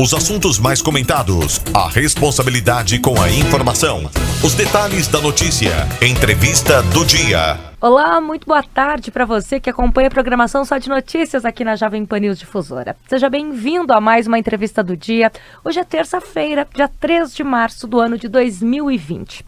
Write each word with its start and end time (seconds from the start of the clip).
Os 0.00 0.14
assuntos 0.14 0.60
mais 0.60 0.80
comentados, 0.80 1.60
a 1.74 1.88
responsabilidade 1.88 3.00
com 3.00 3.20
a 3.20 3.28
informação, 3.28 4.08
os 4.44 4.54
detalhes 4.54 5.08
da 5.08 5.20
notícia, 5.20 5.72
entrevista 6.00 6.80
do 6.84 7.04
dia. 7.04 7.58
Olá, 7.80 8.20
muito 8.20 8.46
boa 8.46 8.62
tarde 8.62 9.10
para 9.10 9.24
você 9.24 9.58
que 9.58 9.68
acompanha 9.68 10.06
a 10.06 10.10
programação 10.10 10.64
Só 10.64 10.78
de 10.78 10.88
Notícias 10.88 11.44
aqui 11.44 11.64
na 11.64 11.74
Jovem 11.74 12.06
Pan 12.06 12.20
News 12.20 12.38
Difusora. 12.38 12.96
Seja 13.08 13.28
bem-vindo 13.28 13.92
a 13.92 14.00
mais 14.00 14.28
uma 14.28 14.38
entrevista 14.38 14.84
do 14.84 14.96
dia. 14.96 15.32
Hoje 15.64 15.80
é 15.80 15.84
terça-feira, 15.84 16.64
dia 16.72 16.88
3 17.00 17.34
de 17.34 17.42
março 17.42 17.88
do 17.88 17.98
ano 17.98 18.16
de 18.16 18.28
2020. 18.28 19.44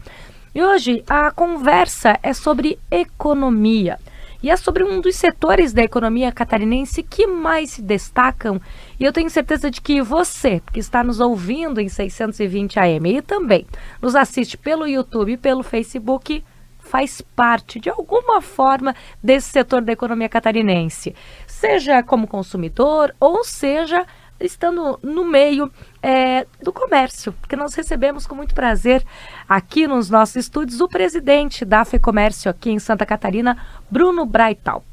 E 0.53 0.61
hoje 0.61 1.01
a 1.09 1.31
conversa 1.31 2.19
é 2.21 2.33
sobre 2.33 2.77
economia. 2.91 3.97
E 4.43 4.49
é 4.49 4.57
sobre 4.57 4.83
um 4.83 4.99
dos 4.99 5.15
setores 5.15 5.71
da 5.71 5.83
economia 5.83 6.31
catarinense 6.31 7.03
que 7.03 7.27
mais 7.27 7.71
se 7.71 7.81
destacam. 7.81 8.59
E 8.99 9.03
eu 9.03 9.13
tenho 9.13 9.29
certeza 9.29 9.69
de 9.69 9.79
que 9.79 10.01
você, 10.01 10.61
que 10.73 10.79
está 10.79 11.03
nos 11.03 11.19
ouvindo 11.19 11.79
em 11.79 11.87
620 11.87 12.79
AM 12.79 13.17
e 13.17 13.21
também 13.21 13.67
nos 14.01 14.15
assiste 14.15 14.57
pelo 14.57 14.87
YouTube 14.87 15.33
e 15.33 15.37
pelo 15.37 15.61
Facebook, 15.61 16.43
faz 16.79 17.21
parte 17.21 17.79
de 17.79 17.89
alguma 17.89 18.41
forma 18.41 18.95
desse 19.23 19.49
setor 19.49 19.81
da 19.81 19.93
economia 19.93 20.27
catarinense, 20.27 21.15
seja 21.45 22.01
como 22.01 22.27
consumidor 22.27 23.15
ou 23.19 23.43
seja 23.43 24.05
estando 24.41 24.99
no 25.01 25.25
meio 25.25 25.71
é, 26.01 26.45
do 26.61 26.73
comércio, 26.73 27.33
porque 27.33 27.55
nós 27.55 27.73
recebemos 27.73 28.25
com 28.27 28.35
muito 28.35 28.55
prazer 28.55 29.03
aqui 29.47 29.87
nos 29.87 30.09
nossos 30.09 30.35
estúdios 30.35 30.81
o 30.81 30.87
presidente 30.87 31.63
da 31.63 31.85
FEComércio 31.85 32.49
aqui 32.49 32.71
em 32.71 32.79
Santa 32.79 33.05
Catarina, 33.05 33.57
Bruno 33.89 34.25
Braital. 34.25 34.83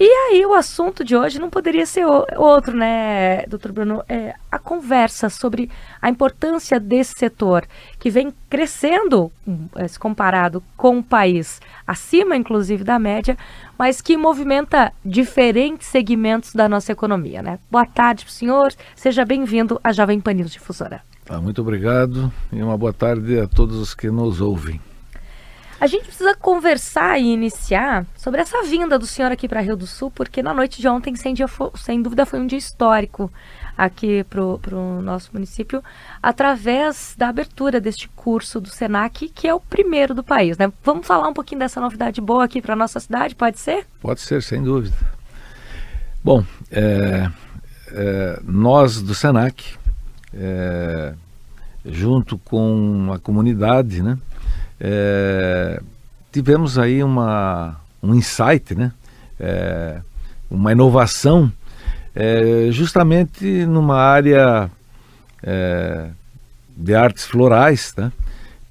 E 0.00 0.04
aí 0.04 0.46
o 0.46 0.54
assunto 0.54 1.02
de 1.02 1.16
hoje 1.16 1.40
não 1.40 1.50
poderia 1.50 1.84
ser 1.84 2.06
outro, 2.36 2.76
né, 2.76 3.44
doutor 3.46 3.72
Bruno? 3.72 4.00
É 4.08 4.32
a 4.48 4.56
conversa 4.56 5.28
sobre 5.28 5.68
a 6.00 6.08
importância 6.08 6.78
desse 6.78 7.14
setor 7.18 7.66
que 7.98 8.08
vem 8.08 8.32
crescendo, 8.48 9.32
é, 9.74 9.88
se 9.88 9.98
comparado 9.98 10.62
com 10.76 10.98
o 10.98 11.02
país 11.02 11.60
acima, 11.84 12.36
inclusive, 12.36 12.84
da 12.84 12.96
média, 12.96 13.36
mas 13.76 14.00
que 14.00 14.16
movimenta 14.16 14.92
diferentes 15.04 15.88
segmentos 15.88 16.52
da 16.52 16.68
nossa 16.68 16.92
economia, 16.92 17.42
né? 17.42 17.58
Boa 17.68 17.84
tarde 17.84 18.24
para 18.24 18.30
o 18.30 18.34
senhor, 18.34 18.72
seja 18.94 19.24
bem-vindo 19.24 19.80
à 19.82 19.90
Jovem 19.90 20.20
Pan 20.20 20.34
News 20.34 20.52
Difusora. 20.52 21.02
Ah, 21.28 21.40
muito 21.40 21.60
obrigado 21.60 22.32
e 22.52 22.62
uma 22.62 22.78
boa 22.78 22.92
tarde 22.92 23.40
a 23.40 23.48
todos 23.48 23.76
os 23.76 23.94
que 23.94 24.12
nos 24.12 24.40
ouvem. 24.40 24.80
A 25.80 25.86
gente 25.86 26.06
precisa 26.06 26.34
conversar 26.34 27.20
e 27.20 27.26
iniciar 27.26 28.04
sobre 28.16 28.40
essa 28.40 28.62
vinda 28.64 28.98
do 28.98 29.06
senhor 29.06 29.30
aqui 29.30 29.46
para 29.46 29.60
Rio 29.60 29.76
do 29.76 29.86
Sul, 29.86 30.10
porque 30.10 30.42
na 30.42 30.52
noite 30.52 30.80
de 30.80 30.88
ontem, 30.88 31.14
sem, 31.14 31.34
sem 31.76 32.02
dúvida, 32.02 32.26
foi 32.26 32.40
um 32.40 32.46
dia 32.48 32.58
histórico 32.58 33.30
aqui 33.76 34.24
para 34.24 34.42
o 34.42 35.00
nosso 35.00 35.30
município, 35.32 35.80
através 36.20 37.14
da 37.16 37.28
abertura 37.28 37.80
deste 37.80 38.08
curso 38.08 38.60
do 38.60 38.68
SENAC, 38.68 39.28
que 39.28 39.46
é 39.46 39.54
o 39.54 39.60
primeiro 39.60 40.14
do 40.14 40.24
país. 40.24 40.58
Né? 40.58 40.72
Vamos 40.82 41.06
falar 41.06 41.28
um 41.28 41.32
pouquinho 41.32 41.60
dessa 41.60 41.80
novidade 41.80 42.20
boa 42.20 42.44
aqui 42.44 42.60
para 42.60 42.74
nossa 42.74 42.98
cidade, 42.98 43.36
pode 43.36 43.60
ser? 43.60 43.86
Pode 44.00 44.20
ser, 44.20 44.42
sem 44.42 44.60
dúvida. 44.60 44.96
Bom, 46.24 46.44
é, 46.72 47.30
é, 47.92 48.40
nós 48.42 49.00
do 49.00 49.14
SENAC, 49.14 49.76
é, 50.34 51.14
junto 51.86 52.36
com 52.36 53.12
a 53.12 53.18
comunidade, 53.20 54.02
né, 54.02 54.18
é, 54.80 55.80
tivemos 56.32 56.78
aí 56.78 57.02
uma, 57.02 57.76
um 58.02 58.14
insight, 58.14 58.74
né? 58.74 58.92
É, 59.40 60.00
uma 60.50 60.72
inovação 60.72 61.52
é, 62.14 62.68
justamente 62.70 63.44
numa 63.66 63.96
área 63.96 64.70
é, 65.42 66.08
de 66.76 66.94
artes 66.94 67.24
florais, 67.24 67.94
né? 67.96 68.10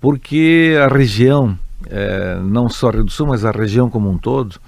porque 0.02 0.76
a 0.84 0.88
região, 0.88 1.58
é, 1.90 2.38
não 2.42 2.70
só 2.70 2.90
Rio 2.90 3.06
do 3.06 3.12
Sul, 3.12 3.28
mas 3.28 3.46
a 3.46 3.52
região 3.52 3.90
como 3.90 4.10
um 4.10 4.18
todo, 4.18 4.60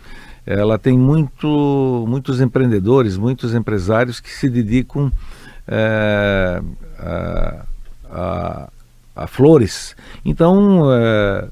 ela 0.46 0.80
tem 0.80 0.98
muito, 0.98 2.06
muitos 2.08 2.42
empreendedores, 2.42 3.18
muitos 3.18 3.54
empresários 3.54 4.20
que 4.20 4.30
se 4.30 4.50
dedicam 4.50 5.12
é, 5.68 6.62
a, 6.98 7.66
a 8.10 8.70
a 9.24 9.28
flores. 9.28 9.96
Então, 10.24 10.84
é, 10.92 11.48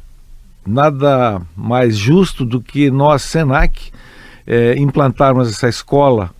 nada 0.66 1.42
mais 1.56 1.98
justo 1.98 2.46
do 2.46 2.62
que 2.62 2.90
nós, 2.92 3.22
SENAC, 3.24 3.92
é, 4.46 4.76
implantarmos 4.78 5.50
essa 5.50 5.68
escola 5.68 6.32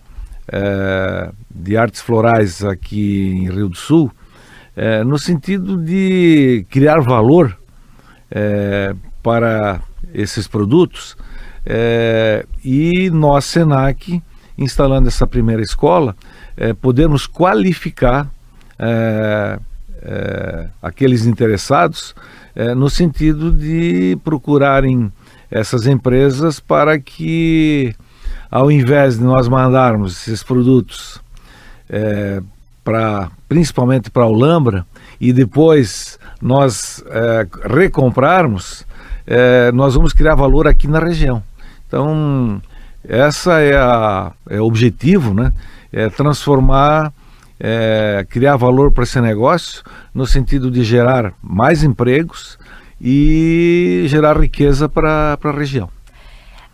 é, 0.50 1.30
de 1.50 1.76
artes 1.76 2.00
florais 2.00 2.64
aqui 2.64 3.28
em 3.28 3.50
Rio 3.50 3.68
do 3.68 3.76
Sul, 3.76 4.10
é, 4.74 5.04
no 5.04 5.18
sentido 5.18 5.76
de 5.76 6.64
criar 6.70 7.00
valor 7.00 7.56
é, 8.30 8.94
para 9.22 9.80
esses 10.14 10.48
produtos. 10.48 11.16
É, 11.66 12.46
e 12.64 13.10
nós, 13.10 13.44
SENAC, 13.44 14.22
instalando 14.56 15.08
essa 15.08 15.26
primeira 15.26 15.62
escola, 15.62 16.16
podemos 16.80 17.28
qualificar 17.28 18.28
é, 20.02 20.68
aqueles 20.82 21.26
interessados 21.26 22.14
é, 22.54 22.74
no 22.74 22.88
sentido 22.88 23.52
de 23.52 24.18
procurarem 24.24 25.12
essas 25.50 25.86
empresas 25.86 26.60
para 26.60 26.98
que, 26.98 27.94
ao 28.50 28.70
invés 28.70 29.18
de 29.18 29.24
nós 29.24 29.48
mandarmos 29.48 30.28
esses 30.28 30.42
produtos 30.42 31.20
é, 31.88 32.40
para 32.84 33.30
principalmente 33.48 34.10
para 34.10 34.24
a 34.24 34.28
Olambra 34.28 34.86
e 35.20 35.32
depois 35.32 36.18
nós 36.40 37.02
recomprarmos, 37.64 38.86
nós 39.74 39.94
vamos 39.94 40.12
criar 40.12 40.34
valor 40.34 40.68
aqui 40.68 40.86
na 40.86 40.98
região. 40.98 41.42
Então, 41.86 42.62
essa 43.08 43.60
é, 43.60 43.74
a, 43.74 44.32
é 44.50 44.60
o 44.60 44.64
objetivo, 44.64 45.32
né? 45.32 45.52
É 45.90 46.10
transformar 46.10 47.12
é, 47.60 48.26
criar 48.28 48.56
valor 48.56 48.92
para 48.92 49.04
esse 49.04 49.20
negócio 49.20 49.82
no 50.14 50.26
sentido 50.26 50.70
de 50.70 50.82
gerar 50.84 51.34
mais 51.42 51.82
empregos 51.82 52.58
e 53.00 54.04
gerar 54.06 54.38
riqueza 54.38 54.88
para 54.88 55.38
a 55.42 55.52
região. 55.52 55.90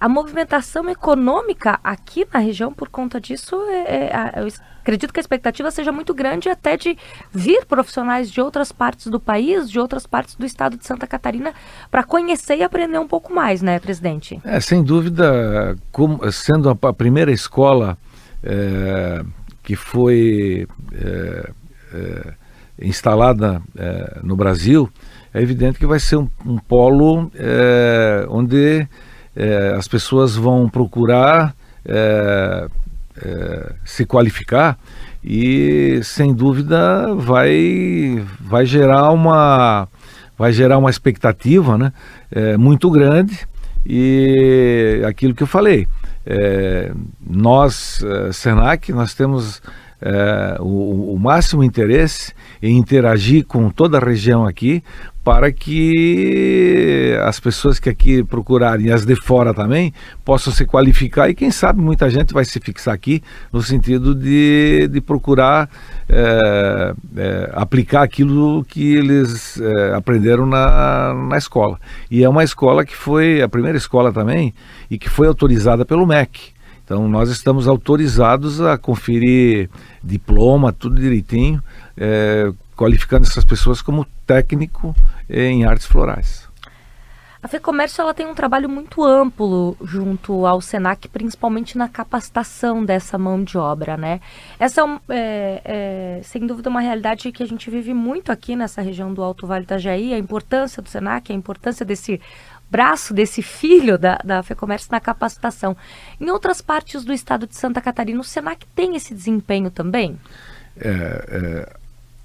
A 0.01 0.09
movimentação 0.09 0.91
econômica 0.91 1.79
aqui 1.83 2.27
na 2.31 2.39
região, 2.39 2.73
por 2.73 2.91
conta 2.91 3.19
disso, 3.19 3.57
é, 3.71 4.07
é, 4.07 4.33
eu 4.37 4.49
acredito 4.81 5.15
que 5.15 5.19
a 5.19 5.23
expectativa 5.23 5.71
seja 5.71 5.91
muito 5.91 6.13
grande 6.13 6.51
até 6.51 6.77
de 6.77 6.99
vir 7.33 7.65
profissionais 7.65 8.31
de 8.31 8.39
outras 8.39 8.71
partes 8.71 9.07
do 9.07 9.19
país, 9.19 9.71
de 9.71 9.81
outras 9.81 10.07
partes 10.07 10.35
do 10.35 10.45
estado 10.45 10.77
de 10.77 10.85
Santa 10.85 11.07
Catarina, 11.07 11.55
para 11.91 12.05
conhecer 12.05 12.59
e 12.59 12.63
aprender 12.63 12.99
um 12.99 13.09
pouco 13.09 13.33
mais, 13.33 13.63
né, 13.63 13.79
presidente? 13.79 14.39
É, 14.45 14.61
sem 14.61 14.83
dúvida, 14.83 15.75
como, 15.91 16.31
sendo 16.31 16.69
a, 16.69 16.89
a 16.89 16.93
primeira 16.93 17.33
escola 17.33 17.97
é, 18.43 19.25
que 19.65 19.75
foi 19.75 20.69
é, 20.93 21.51
é, 21.95 22.33
instalada 22.83 23.63
é, 23.77 24.21
no 24.23 24.37
Brasil, 24.37 24.89
é 25.33 25.41
evidente 25.41 25.79
que 25.79 25.87
vai 25.87 25.99
ser 25.99 26.17
um, 26.17 26.29
um 26.45 26.59
polo 26.59 27.33
é, 27.35 28.27
onde 28.29 28.87
é, 29.35 29.75
as 29.77 29.89
pessoas 29.89 30.37
vão 30.37 30.69
procurar 30.69 31.55
é, 31.87 32.69
se 33.85 34.05
qualificar 34.05 34.77
e 35.23 36.01
sem 36.03 36.35
dúvida 36.35 37.15
vai 37.15 38.23
vai 38.41 38.67
gerar 38.67 39.11
uma 39.13 39.89
vai 40.37 40.53
gerar 40.53 40.79
uma 40.79 40.91
expectativa 40.91 41.79
né, 41.79 41.93
muito 42.59 42.91
grande. 42.91 43.47
E 43.87 45.01
aquilo 45.07 45.35
que 45.35 45.45
eu 45.45 45.47
falei 45.47 45.87
é, 46.27 46.93
nós, 47.25 48.03
é, 48.03 48.33
Senac, 48.33 48.93
nós 48.93 49.15
temos 49.15 49.61
é, 50.01 50.57
o, 50.61 51.15
o, 51.15 51.19
máximo 51.19 51.63
interesse 51.63 52.33
em 52.63 52.77
interagir 52.77 53.47
com 53.47 53.71
toda 53.71 53.99
a 53.99 54.05
região 54.05 54.47
aqui 54.47 54.83
para 55.23 55.51
que 55.51 57.17
as 57.25 57.41
pessoas 57.41 57.79
que 57.79 57.89
aqui 57.89 58.23
procurarem, 58.23 58.93
as 58.93 59.07
de 59.07 59.17
fora 59.17 59.55
também, 59.55 59.95
possam 60.23 60.53
se 60.53 60.67
qualificar 60.67 61.31
e 61.31 61.35
quem 61.35 61.51
sabe 61.51 61.81
muita 61.81 62.11
gente 62.11 62.35
vai 62.35 62.45
se 62.45 62.61
fixar 62.61 62.95
aqui 62.95 63.23
no 63.51 63.63
sentido 63.63 64.15
de, 64.15 64.87
de 64.89 65.01
procurar 65.01 65.71
é, 66.09 66.95
é, 67.17 67.51
aplicar 67.55 68.03
aquilo 68.03 68.65
que 68.65 68.95
eles 68.95 69.61
é, 69.61 69.95
aprenderam 69.95 70.47
na, 70.47 71.15
na 71.15 71.37
escola. 71.37 71.79
E 72.11 72.23
é 72.23 72.29
uma 72.29 72.45
escola 72.45 72.85
que 72.85 72.97
foi 72.97 73.43
a 73.43 73.49
primeira 73.49 73.79
escola 73.79 74.13
também 74.13 74.55
e 74.91 74.99
que 74.99 75.09
foi 75.09 75.27
autorizada 75.27 75.85
pelo 75.85 76.07
MEC. 76.07 76.53
Então 76.85 77.09
nós 77.09 77.31
estamos 77.31 77.67
autorizados 77.67 78.61
a 78.61 78.77
conferir 78.77 79.71
diploma, 80.03 80.73
tudo 80.73 81.01
direitinho, 81.01 81.63
é, 81.97 82.53
qualificando 82.77 83.27
essas 83.27 83.45
pessoas 83.45 83.81
como 83.81 84.07
técnico 84.27 84.95
em 85.29 85.65
artes 85.65 85.87
florais. 85.87 86.44
A 87.45 87.47
FEComércio 87.47 88.01
ela 88.01 88.15
tem 88.15 88.27
um 88.27 88.35
trabalho 88.35 88.71
muito 88.71 89.05
amplo 89.05 89.77
junto 89.83 90.47
ao 90.47 90.63
SENAC, 90.63 91.09
principalmente 91.09 91.77
na 91.77 91.91
capacitação 91.91 92.83
dessa 92.83 93.19
mão 93.19 93.45
de 93.45 93.59
obra, 93.59 93.99
né? 93.99 94.23
Essa 94.59 94.81
é, 95.11 95.61
é, 95.63 96.19
é 96.21 96.23
sem 96.23 96.47
dúvida 96.47 96.71
uma 96.71 96.81
realidade 96.81 97.31
que 97.31 97.43
a 97.43 97.47
gente 97.47 97.69
vive 97.69 97.93
muito 97.93 98.33
aqui 98.33 98.57
nessa 98.57 98.81
região 98.81 99.13
do 99.13 99.23
Alto 99.23 99.47
Vale 99.47 99.67
da 99.67 99.77
Jaí, 99.77 100.15
a 100.15 100.19
importância 100.19 100.81
do 100.81 100.89
Senac, 100.89 101.31
a 101.31 101.37
importância 101.37 101.85
desse 101.85 102.19
braço, 102.71 103.13
desse 103.13 103.43
filho 103.43 103.99
da, 103.99 104.17
da 104.25 104.43
FEComércio 104.43 104.89
na 104.91 104.99
capacitação. 104.99 105.77
Em 106.19 106.31
outras 106.31 106.63
partes 106.63 107.05
do 107.05 107.13
estado 107.13 107.47
de 107.47 107.57
Santa 107.57 107.83
Catarina, 107.83 108.23
o 108.23 108.25
Senac 108.25 108.67
tem 108.75 108.97
esse 108.97 109.13
desempenho 109.13 109.71
também? 109.71 110.19
É, 110.81 110.89
é, 110.89 111.77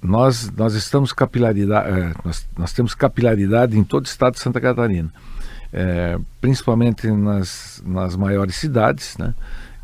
nós, 0.02 0.50
nós 0.56 0.74
estamos 0.74 1.12
capilaridade, 1.12 1.88
é, 1.90 2.12
nós, 2.24 2.48
nós 2.56 2.72
temos 2.72 2.94
capilaridade 2.94 3.78
em 3.78 3.84
todo 3.84 4.04
o 4.04 4.08
estado 4.08 4.34
de 4.34 4.40
Santa 4.40 4.60
Catarina, 4.60 5.12
é, 5.72 6.18
principalmente 6.40 7.10
nas, 7.10 7.82
nas 7.86 8.16
maiores 8.16 8.56
cidades, 8.56 9.16
né? 9.18 9.34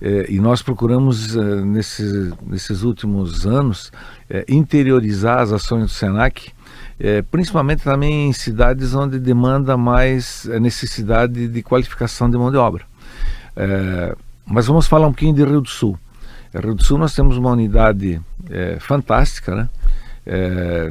É, 0.00 0.26
e 0.30 0.38
nós 0.40 0.60
procuramos, 0.60 1.34
é, 1.36 1.40
nesses, 1.62 2.32
nesses 2.46 2.82
últimos 2.82 3.46
anos, 3.46 3.90
é, 4.28 4.44
interiorizar 4.48 5.38
as 5.38 5.52
ações 5.52 5.84
do 5.84 5.88
SENAC, 5.88 6.52
é, 7.00 7.22
principalmente 7.22 7.82
também 7.82 8.28
em 8.28 8.32
cidades 8.32 8.94
onde 8.94 9.19
demanda 9.19 9.76
mais 9.76 10.44
necessidade 10.60 11.48
de 11.48 11.62
qualificação 11.62 12.28
de 12.30 12.36
mão 12.36 12.50
de 12.50 12.56
obra. 12.56 12.84
Mas 14.46 14.66
vamos 14.66 14.86
falar 14.86 15.06
um 15.06 15.12
pouquinho 15.12 15.34
de 15.34 15.44
Rio 15.44 15.60
do 15.60 15.69
Sul. 15.69 15.98
Rio 16.54 16.74
do 16.74 16.84
Sul 16.84 16.98
nós 16.98 17.14
temos 17.14 17.36
uma 17.36 17.50
unidade 17.50 18.20
fantástica 18.80 19.54
né? 19.54 19.69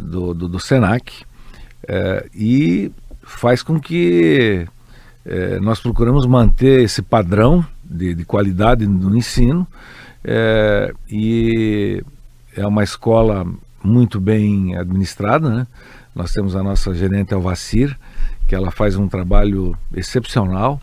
Do, 0.03 0.33
do, 0.33 0.47
do, 0.47 0.59
SENAC 0.59 1.23
e 2.33 2.91
faz 3.21 3.61
com 3.61 3.79
que 3.79 4.65
nós 5.61 5.79
procuramos 5.79 6.25
manter 6.25 6.81
esse 6.81 7.01
padrão 7.01 7.65
de, 7.83 8.13
de 8.13 8.25
qualidade 8.25 8.87
no 8.87 9.15
ensino 9.15 9.67
é, 10.27 10.91
e 11.07 12.03
é 12.57 12.65
uma 12.65 12.83
escola 12.83 13.45
muito 13.83 14.19
bem 14.19 14.75
administrada, 14.75 15.49
né? 15.49 15.67
Nós 16.15 16.31
temos 16.31 16.55
a 16.55 16.63
nossa 16.63 16.93
gerente 16.95 17.33
Alvacir, 17.33 17.95
que 18.47 18.55
ela 18.55 18.71
faz 18.71 18.95
um 18.95 19.07
trabalho 19.07 19.77
excepcional 19.93 20.81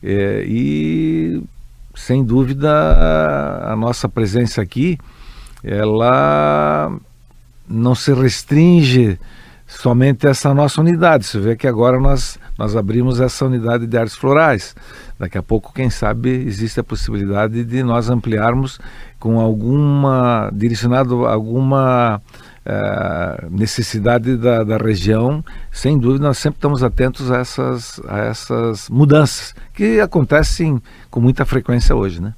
é, 0.00 0.44
e 0.46 1.42
sem 1.94 2.24
dúvida 2.24 2.70
a 3.68 3.74
nossa 3.74 4.08
presença 4.08 4.60
aqui 4.60 4.98
ela 5.62 6.92
não 7.68 7.94
se 7.94 8.12
restringe 8.12 9.18
somente 9.66 10.26
essa 10.26 10.52
nossa 10.54 10.80
unidade. 10.80 11.24
Você 11.26 11.38
vê 11.38 11.56
que 11.56 11.66
agora 11.66 11.98
nós, 11.98 12.38
nós 12.58 12.76
abrimos 12.76 13.20
essa 13.20 13.44
unidade 13.44 13.86
de 13.86 13.96
artes 13.96 14.14
florais. 14.14 14.74
Daqui 15.18 15.38
a 15.38 15.42
pouco, 15.42 15.72
quem 15.72 15.90
sabe, 15.90 16.30
existe 16.30 16.80
a 16.80 16.84
possibilidade 16.84 17.64
de 17.64 17.82
nós 17.82 18.10
ampliarmos 18.10 18.78
com 19.18 19.40
alguma, 19.40 20.50
direcionado 20.52 21.24
a 21.24 21.32
alguma 21.32 22.20
uh, 22.66 23.50
necessidade 23.50 24.36
da, 24.36 24.64
da, 24.64 24.76
região. 24.76 25.42
Sem 25.70 25.98
dúvida, 25.98 26.26
nós 26.26 26.38
sempre 26.38 26.58
estamos 26.58 26.82
atentos 26.82 27.30
a 27.30 27.38
essas, 27.38 28.00
a 28.08 28.18
essas 28.18 28.88
mudanças 28.88 29.54
que 29.72 30.00
acontecem 30.00 30.82
com 31.10 31.20
muita 31.20 31.44
frequência 31.44 31.94
hoje, 31.94 32.20
né? 32.20 32.34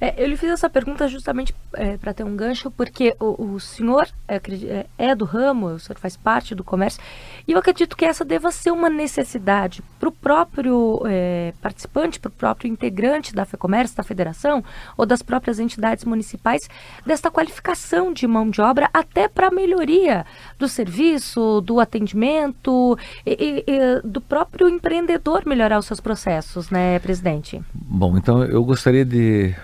É, 0.00 0.14
eu 0.16 0.26
lhe 0.26 0.36
fiz 0.36 0.50
essa 0.50 0.70
pergunta 0.70 1.06
justamente 1.06 1.54
é, 1.74 1.98
para 1.98 2.14
ter 2.14 2.24
um 2.24 2.34
gancho, 2.34 2.70
porque 2.70 3.14
o, 3.20 3.52
o 3.52 3.60
senhor 3.60 4.08
é, 4.26 4.36
é, 4.36 4.86
é, 4.96 5.14
do 5.14 5.26
ramo, 5.26 5.66
o 5.66 5.78
senhor 5.78 5.98
faz 5.98 6.16
parte 6.16 6.54
do 6.54 6.64
comércio, 6.64 7.02
e 7.46 7.52
eu 7.52 7.58
acredito 7.58 7.96
que 7.96 8.06
essa 8.06 8.24
deva 8.24 8.50
ser 8.50 8.70
uma 8.70 8.88
necessidade 8.88 9.82
para 9.98 10.08
o 10.08 10.12
próprio 10.12 11.02
é, 11.06 11.52
participante, 11.60 12.18
para 12.18 12.30
o 12.30 12.32
próprio 12.32 12.68
integrante 12.68 13.34
da 13.34 13.44
FEComércio, 13.44 13.96
da 13.96 14.02
federação, 14.02 14.64
ou 14.96 15.04
das 15.04 15.20
próprias 15.20 15.58
entidades 15.58 16.04
municipais, 16.04 16.68
desta 17.04 17.30
qualificação 17.30 18.10
de 18.10 18.26
mão 18.26 18.48
de 18.48 18.62
obra, 18.62 18.88
até 18.94 19.28
para 19.28 19.48
a 19.48 19.50
melhoria 19.50 20.24
do 20.58 20.66
serviço, 20.66 21.60
do 21.60 21.78
atendimento, 21.78 22.98
e, 23.26 23.64
e, 23.66 24.00
do 24.02 24.20
próprio 24.20 24.66
empreendedor 24.66 25.42
melhorar 25.44 25.78
os 25.78 25.84
seus 25.84 26.00
processos, 26.00 26.70
né, 26.70 26.98
presidente? 27.00 27.60
Bom, 27.74 28.16
então 28.16 28.42
eu 28.42 28.64
gostaria 28.64 29.04
de 29.04 29.54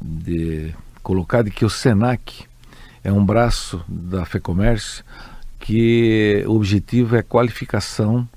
de 0.00 0.74
colocar 1.02 1.42
de 1.42 1.50
que 1.50 1.64
o 1.64 1.70
SENAC 1.70 2.44
é 3.02 3.12
um 3.12 3.24
braço 3.24 3.84
da 3.88 4.24
FEComércio 4.24 5.04
que 5.58 6.44
o 6.46 6.56
objetivo 6.56 7.16
é 7.16 7.22
qualificação 7.22 8.28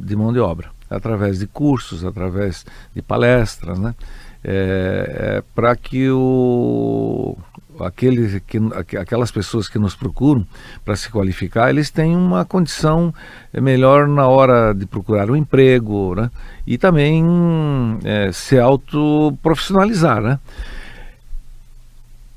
de 0.00 0.14
mão 0.14 0.32
de 0.32 0.38
obra, 0.38 0.70
através 0.88 1.38
de 1.38 1.46
cursos, 1.46 2.04
através 2.04 2.64
de 2.94 3.02
palestras, 3.02 3.78
né? 3.78 3.94
É, 4.44 5.38
é 5.38 5.42
para 5.54 5.74
que 5.74 6.08
o, 6.10 7.36
aqueles 7.80 8.40
que, 8.46 8.58
aquelas 8.96 9.30
pessoas 9.30 9.68
que 9.68 9.78
nos 9.78 9.96
procuram 9.96 10.46
para 10.84 10.94
se 10.94 11.10
qualificar, 11.10 11.70
eles 11.70 11.90
tenham 11.90 12.24
uma 12.24 12.44
condição 12.44 13.12
melhor 13.52 14.06
na 14.06 14.28
hora 14.28 14.72
de 14.72 14.86
procurar 14.86 15.30
um 15.30 15.36
emprego, 15.36 16.14
né? 16.14 16.30
E 16.66 16.78
também 16.78 17.24
é, 18.04 18.30
se 18.32 18.58
autoprofissionalizar, 18.58 20.20
né? 20.20 20.38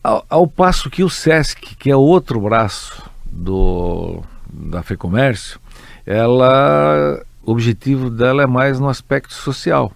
Ao, 0.09 0.25
ao, 0.27 0.47
passo 0.47 0.89
que 0.89 1.03
o 1.03 1.09
SESC, 1.09 1.75
que 1.75 1.91
é 1.91 1.95
outro 1.95 2.41
braço 2.41 3.07
do, 3.23 4.23
da 4.51 4.81
FEComércio, 4.81 5.59
ela, 6.03 7.23
o 7.44 7.51
objetivo 7.51 8.09
dela 8.09 8.41
é 8.41 8.47
mais 8.47 8.79
no 8.79 8.89
aspecto 8.89 9.35
social, 9.35 9.94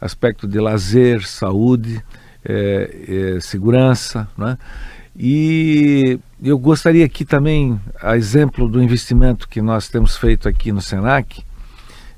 aspecto 0.00 0.48
de 0.48 0.58
lazer, 0.58 1.26
saúde, 1.26 2.02
é, 2.42 3.34
é, 3.36 3.40
segurança, 3.40 4.26
né? 4.34 4.56
E 5.14 6.18
eu 6.42 6.58
gostaria 6.58 7.04
aqui 7.04 7.26
também, 7.26 7.78
a 8.00 8.16
exemplo 8.16 8.66
do 8.66 8.82
investimento 8.82 9.46
que 9.46 9.60
nós 9.60 9.90
temos 9.90 10.16
feito 10.16 10.48
aqui 10.48 10.72
no 10.72 10.80
Senac, 10.80 11.44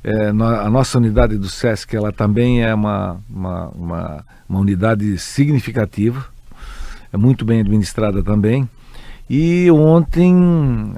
é, 0.05 0.29
a 0.29 0.71
nossa 0.71 0.97
unidade 0.97 1.37
do 1.37 1.49
SESC 1.49 1.97
ela 1.97 2.13
também 2.13 2.63
é 2.63 2.73
uma, 2.73 3.21
uma, 3.29 3.69
uma, 3.71 4.25
uma 4.49 4.61
unidade 4.61 5.19
significativa, 5.19 6.36
muito 7.15 7.45
bem 7.45 7.61
administrada 7.61 8.23
também. 8.23 8.69
E 9.29 9.71
ontem, 9.71 10.35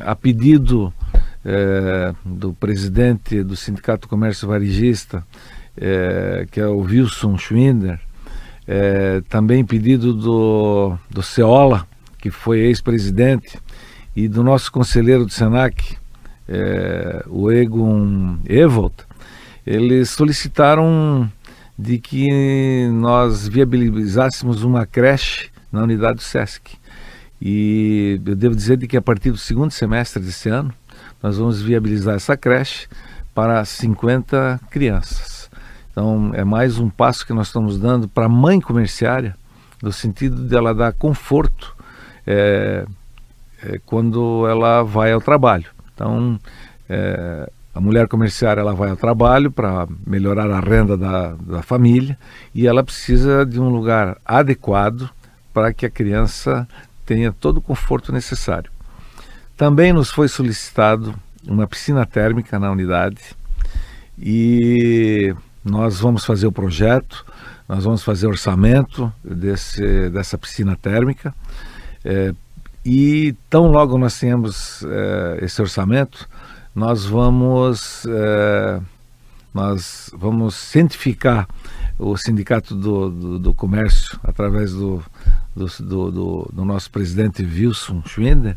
a 0.01 0.15
pedido 0.15 0.93
é, 1.45 2.13
do 2.25 2.53
presidente 2.53 3.43
do 3.43 3.57
Sindicato 3.57 4.03
do 4.03 4.09
Comércio 4.09 4.47
Varejista, 4.47 5.25
é, 5.77 6.47
que 6.51 6.61
é 6.61 6.67
o 6.67 6.79
Wilson 6.79 7.39
Schwinder, 7.39 7.99
é, 8.67 9.23
também 9.29 9.65
pedido 9.65 10.13
do, 10.13 10.99
do 11.09 11.23
Ceola, 11.23 11.87
que 12.19 12.31
foi 12.31 12.61
ex-presidente, 12.61 13.59
e 14.15 14.29
do 14.29 14.43
nosso 14.43 14.71
conselheiro 14.71 15.25
do 15.25 15.33
SENAC, 15.33 15.97
é, 16.49 17.25
o 17.29 17.51
Egon 17.51 18.39
Evolt, 18.47 18.95
eles 19.67 20.11
solicitaram 20.11 21.31
de 21.79 21.99
que 21.99 22.89
nós 22.93 23.47
viabilizássemos 23.47 24.63
uma 24.65 24.85
creche 24.85 25.51
na 25.71 25.83
unidade 25.83 26.17
do 26.17 26.23
SESC. 26.23 26.77
E 27.41 28.21
eu 28.27 28.35
devo 28.35 28.55
dizer 28.55 28.77
de 28.77 28.87
que 28.87 28.97
a 28.97 29.03
partir 29.03 29.31
do 29.31 29.37
segundo 29.37 29.71
semestre 29.71 30.23
desse 30.23 30.49
ano, 30.49 30.73
nós 31.23 31.39
vamos 31.39 31.63
viabilizar 31.63 32.17
essa 32.17 32.37
creche 32.37 32.89
para 33.35 33.65
50 33.65 34.61
crianças. 34.71 35.49
Então, 35.91 36.31
é 36.35 36.45
mais 36.45 36.79
um 36.79 36.89
passo 36.89 37.27
que 37.27 37.33
nós 37.33 37.49
estamos 37.49 37.79
dando 37.79 38.09
para 38.09 38.27
a 38.27 38.29
mãe 38.29 38.61
comerciária, 38.61 39.37
no 39.83 39.93
sentido 39.93 40.49
de 40.49 40.57
ela 40.57 40.75
dar 40.75 40.93
conforto 40.93 41.75
é, 42.27 42.85
é, 43.63 43.81
quando 43.87 44.47
ela 44.49 44.83
vai 44.83 45.13
ao 45.13 45.21
trabalho. 45.21 45.67
Então, 45.95 46.39
é, 46.89 47.51
a 47.75 47.81
mulher 47.81 48.09
comerciária 48.09 48.61
ela 48.61 48.75
vai 48.75 48.91
ao 48.91 48.97
trabalho 48.97 49.51
para 49.51 49.87
melhorar 50.07 50.51
a 50.51 50.59
renda 50.59 50.97
da, 50.97 51.35
da 51.35 51.63
família 51.63 52.19
e 52.53 52.67
ela 52.67 52.83
precisa 52.83 53.47
de 53.47 53.61
um 53.61 53.69
lugar 53.69 54.17
adequado 54.25 55.09
para 55.59 55.73
que 55.73 55.85
a 55.85 55.91
criança 55.91 56.69
tenha 57.05 57.33
todo 57.33 57.57
o 57.57 57.61
conforto 57.61 58.13
necessário. 58.13 58.71
Também 59.57 59.93
nos 59.93 60.09
foi 60.09 60.29
solicitado 60.29 61.13
uma 61.49 61.67
piscina 61.67 62.07
térmica 62.07 62.61
na 62.61 62.71
unidade 62.71 63.19
e 64.17 65.35
nós 65.65 65.99
vamos 65.99 66.25
fazer 66.25 66.47
o 66.47 66.53
projeto, 66.53 67.27
nós 67.69 67.83
vamos 67.83 68.05
fazer 68.05 68.29
orçamento 68.29 69.13
desse, 69.25 70.09
dessa 70.11 70.39
piscina 70.39 70.77
térmica 70.77 71.35
é, 72.05 72.33
e 72.85 73.35
tão 73.51 73.67
logo 73.67 73.99
nós 73.99 74.17
tenhamos 74.17 74.85
é, 74.85 75.45
esse 75.45 75.61
orçamento, 75.61 76.29
nós 76.73 77.05
vamos 77.05 78.07
é, 78.09 78.81
nós 79.53 80.09
vamos 80.17 80.55
cientificar 80.55 81.49
o 81.99 82.17
sindicato 82.17 82.77
do, 82.77 83.11
do, 83.11 83.39
do 83.41 83.55
comércio 83.55 84.19
através 84.23 84.73
do 84.73 85.03
do, 85.59 85.67
do, 85.85 86.11
do, 86.11 86.51
do 86.53 86.65
nosso 86.65 86.91
presidente 86.91 87.43
Wilson 87.43 88.03
Schwinder 88.07 88.57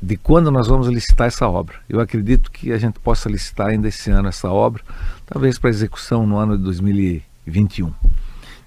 de 0.00 0.16
quando 0.16 0.50
nós 0.50 0.66
vamos 0.68 0.86
licitar 0.86 1.26
essa 1.26 1.48
obra. 1.48 1.76
Eu 1.88 1.98
acredito 1.98 2.50
que 2.50 2.72
a 2.72 2.78
gente 2.78 2.98
possa 3.00 3.28
licitar 3.28 3.68
ainda 3.68 3.88
esse 3.88 4.10
ano 4.10 4.28
essa 4.28 4.50
obra, 4.50 4.82
talvez 5.24 5.58
para 5.58 5.70
execução 5.70 6.26
no 6.26 6.36
ano 6.36 6.58
de 6.58 6.64
2021. 6.64 7.90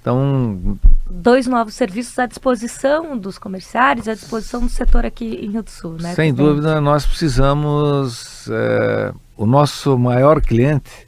Então, 0.01 0.79
dois 1.09 1.45
novos 1.47 1.75
serviços 1.75 2.17
à 2.17 2.25
disposição 2.25 3.17
dos 3.17 3.37
comerciários, 3.37 4.07
à 4.07 4.13
disposição 4.13 4.61
do 4.61 4.69
setor 4.69 5.05
aqui 5.05 5.25
em 5.25 5.51
Rio 5.51 5.63
do 5.63 5.69
Sul, 5.69 5.97
né? 5.99 6.15
Sem 6.15 6.33
dúvida, 6.33 6.79
nós 6.81 7.05
precisamos. 7.05 8.47
É, 8.49 9.13
o 9.35 9.45
nosso 9.45 9.97
maior 9.99 10.41
cliente 10.41 11.07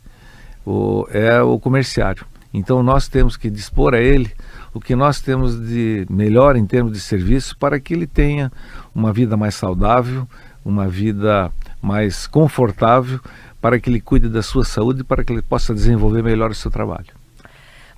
o, 0.65 1.07
é 1.09 1.41
o 1.41 1.57
comerciário. 1.59 2.25
Então 2.53 2.83
nós 2.83 3.07
temos 3.07 3.37
que 3.37 3.49
dispor 3.49 3.93
a 3.93 3.99
ele 3.99 4.31
o 4.73 4.79
que 4.79 4.95
nós 4.95 5.21
temos 5.21 5.59
de 5.59 6.05
melhor 6.09 6.55
em 6.55 6.65
termos 6.65 6.93
de 6.93 6.99
serviço 6.99 7.57
para 7.57 7.79
que 7.79 7.93
ele 7.93 8.07
tenha 8.07 8.51
uma 8.93 9.11
vida 9.11 9.35
mais 9.35 9.55
saudável, 9.55 10.27
uma 10.63 10.87
vida 10.87 11.51
mais 11.81 12.27
confortável, 12.27 13.19
para 13.61 13.79
que 13.79 13.89
ele 13.89 13.99
cuide 13.99 14.29
da 14.29 14.41
sua 14.41 14.63
saúde 14.63 15.01
e 15.01 15.03
para 15.03 15.23
que 15.23 15.33
ele 15.33 15.41
possa 15.41 15.73
desenvolver 15.73 16.23
melhor 16.23 16.51
o 16.51 16.55
seu 16.55 16.71
trabalho. 16.71 17.18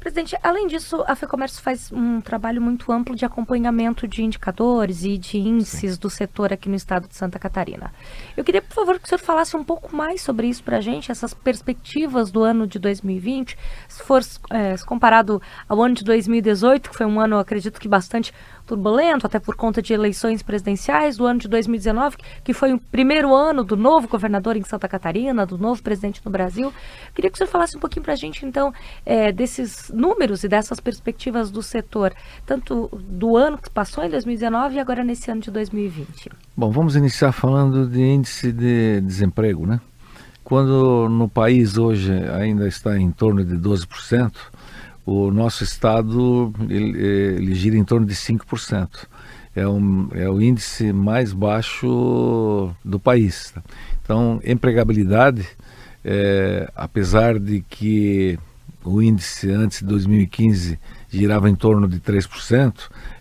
Presidente, 0.02 0.36
além 0.42 0.66
disso, 0.66 1.04
a 1.06 1.16
FEComércio 1.16 1.62
faz 1.62 1.92
um 1.92 2.20
trabalho 2.22 2.60
muito 2.60 2.92
amplo 2.92 3.16
de 3.16 3.24
acompanhamento 3.24 4.08
de 4.08 4.24
indicadores 4.24 5.04
e 5.04 5.16
de 5.16 5.38
índices 5.38 5.94
Sim. 5.94 6.00
do 6.00 6.10
setor 6.10 6.52
aqui 6.52 6.68
no 6.68 6.76
estado 6.76 7.08
de 7.08 7.16
Santa 7.16 7.38
Catarina. 7.38 7.94
Eu 8.36 8.44
queria, 8.44 8.64
por 8.64 8.74
favor, 8.74 8.98
que 8.98 9.06
o 9.06 9.08
senhor 9.08 9.20
falasse 9.20 9.56
um 9.56 9.64
pouco 9.64 9.96
mais 9.96 10.20
sobre 10.24 10.48
isso 10.48 10.64
para 10.64 10.78
a 10.78 10.82
gente, 10.82 11.12
essas 11.12 11.36
perspectivas 11.36 12.32
do 12.32 12.42
ano 12.42 12.66
de 12.66 12.80
2020, 12.80 13.56
se 13.88 14.02
for 14.02 14.24
é, 14.50 14.76
comparado 14.88 15.40
ao 15.70 15.80
ano 15.80 15.94
de 15.94 16.04
2018, 16.04 16.90
que 16.90 16.98
foi 16.98 17.06
um 17.06 17.20
ano, 17.20 17.38
acredito 17.38 17.80
que 17.80 17.88
bastante 17.88 18.34
turbulento, 18.66 19.26
até 19.26 19.40
por 19.40 19.56
conta 19.56 19.82
de 19.82 19.94
eleições 19.94 20.42
presidenciais 20.42 21.18
do 21.18 21.26
ano 21.26 21.40
de 21.40 21.48
2019, 21.48 22.18
que 22.44 22.54
foi 22.54 22.74
o 22.74 22.80
primeiro 22.80 23.34
ano 23.34 23.64
do 23.64 23.76
novo 23.76 24.08
governador 24.08 24.56
em 24.56 24.64
Santa 24.64 24.88
Catarina, 24.88 25.46
do 25.46 25.58
novo 25.58 25.82
presidente 25.82 26.22
no 26.24 26.32
Brasil. 26.32 26.74
Queria 27.14 27.30
que 27.30 27.36
o 27.36 27.38
senhor 27.38 27.50
falasse 27.50 27.76
um 27.78 27.80
pouquinho 27.80 28.04
para 28.04 28.14
a 28.14 28.18
gente, 28.18 28.46
então, 28.46 28.74
é, 29.06 29.32
desses 29.32 29.90
números 29.94 30.44
e 30.44 30.48
dessas 30.48 30.80
perspectivas 30.80 31.52
do 31.52 31.62
setor, 31.62 32.14
tanto 32.46 32.90
do 33.08 33.38
ano 33.38 33.58
que 33.58 33.70
passou 33.70 34.04
em 34.04 34.10
2019 34.10 34.76
e 34.76 34.80
agora 34.80 35.04
nesse 35.04 35.30
ano 35.32 35.42
de 35.42 35.52
2020. 35.52 36.30
Bom, 36.56 36.72
vamos 36.72 36.96
iniciar 36.96 37.32
falando 37.32 37.88
de 37.88 38.02
índice 38.02 38.52
de 38.52 39.02
desemprego, 39.02 39.66
né? 39.66 39.80
Quando 40.44 41.08
no 41.08 41.30
país 41.30 41.78
hoje 41.78 42.12
ainda 42.30 42.68
está 42.68 42.98
em 42.98 43.10
torno 43.12 43.44
de 43.44 43.56
12%, 43.56 44.32
o 45.06 45.32
nosso 45.32 45.64
estado 45.64 46.54
ele, 46.70 47.00
ele 47.00 47.56
gira 47.56 47.78
em 47.78 47.84
torno 47.84 48.06
de 48.06 48.16
5%. 48.16 49.08
É, 49.54 49.68
um, 49.68 50.08
é 50.14 50.30
o 50.30 50.42
índice 50.42 50.94
mais 50.94 51.34
baixo 51.34 52.72
do 52.86 53.00
país. 53.00 53.52
Tá? 53.52 53.62
Então, 54.04 54.40
empregabilidade, 54.46 55.46
é, 56.06 56.72
apesar 56.76 57.38
de 57.38 57.62
que 57.70 58.40
o 58.84 59.02
índice 59.02 59.52
antes 59.52 59.80
de 59.80 59.86
2015 59.86 60.80
girava 61.10 61.50
em 61.50 61.56
torno 61.56 61.88
de 61.88 62.00
3%, 62.00 62.74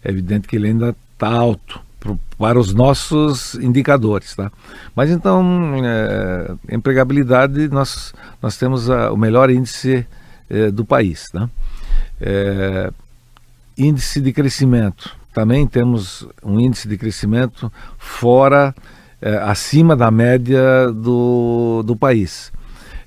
é 0.04 0.10
evidente 0.10 0.46
que 0.46 0.56
ele 0.56 0.68
ainda 0.68 0.94
está 1.14 1.28
alto 1.28 1.80
para 2.38 2.58
os 2.58 2.72
nossos 2.72 3.54
indicadores. 3.56 4.34
Tá? 4.34 4.50
Mas 4.94 5.10
então, 5.10 5.44
é, 5.84 6.54
empregabilidade, 6.74 7.68
nós, 7.68 8.14
nós 8.40 8.56
temos 8.56 8.88
a, 8.88 9.12
o 9.12 9.16
melhor 9.16 9.50
índice 9.50 10.06
é, 10.50 10.70
do 10.70 10.84
país. 10.84 11.28
Tá? 11.32 11.48
É, 12.20 12.90
índice 13.78 14.20
de 14.20 14.32
crescimento. 14.32 15.16
Também 15.32 15.66
temos 15.66 16.26
um 16.42 16.58
índice 16.58 16.88
de 16.88 16.98
crescimento 16.98 17.72
fora, 17.96 18.74
é, 19.22 19.36
acima 19.36 19.94
da 19.94 20.10
média 20.10 20.90
do, 20.92 21.82
do 21.84 21.94
país. 21.94 22.52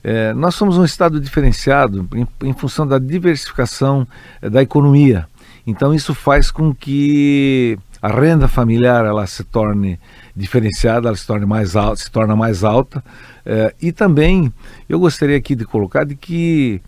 É, 0.04 0.34
nós 0.34 0.56
somos 0.56 0.78
um 0.78 0.84
estado 0.84 1.20
diferenciado 1.20 2.08
em, 2.14 2.28
em 2.48 2.54
função 2.54 2.86
da 2.86 3.00
diversificação 3.00 4.08
é, 4.42 4.50
da 4.50 4.62
economia. 4.62 5.28
Então 5.66 5.94
isso 5.94 6.14
faz 6.14 6.52
com 6.52 6.74
que 6.74 7.78
a 8.02 8.10
renda 8.10 8.50
familiar 8.50 9.06
ela 9.06 9.26
se 9.26 9.46
torne 9.46 9.98
diferenciada, 10.36 11.08
ela 11.08 11.16
se 11.16 11.26
torne 11.26 11.46
mais 11.46 11.76
alta, 11.76 11.96
se 11.96 12.12
torna 12.12 12.36
mais 12.36 12.64
alta. 12.64 13.04
É, 13.46 13.74
e 13.82 13.92
também 13.94 14.52
eu 14.90 15.00
gostaria 15.00 15.38
aqui 15.38 15.56
de 15.56 15.66
colocar 15.66 16.04
de 16.04 16.16
que 16.16 16.82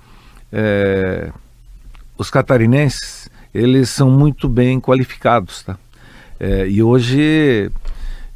é, 0.57 1.31
os 2.17 2.29
catarinenses 2.29 3.29
eles 3.53 3.89
são 3.89 4.09
muito 4.09 4.47
bem 4.47 4.79
qualificados, 4.79 5.63
tá? 5.63 5.77
É, 6.39 6.67
e 6.67 6.81
hoje 6.81 7.69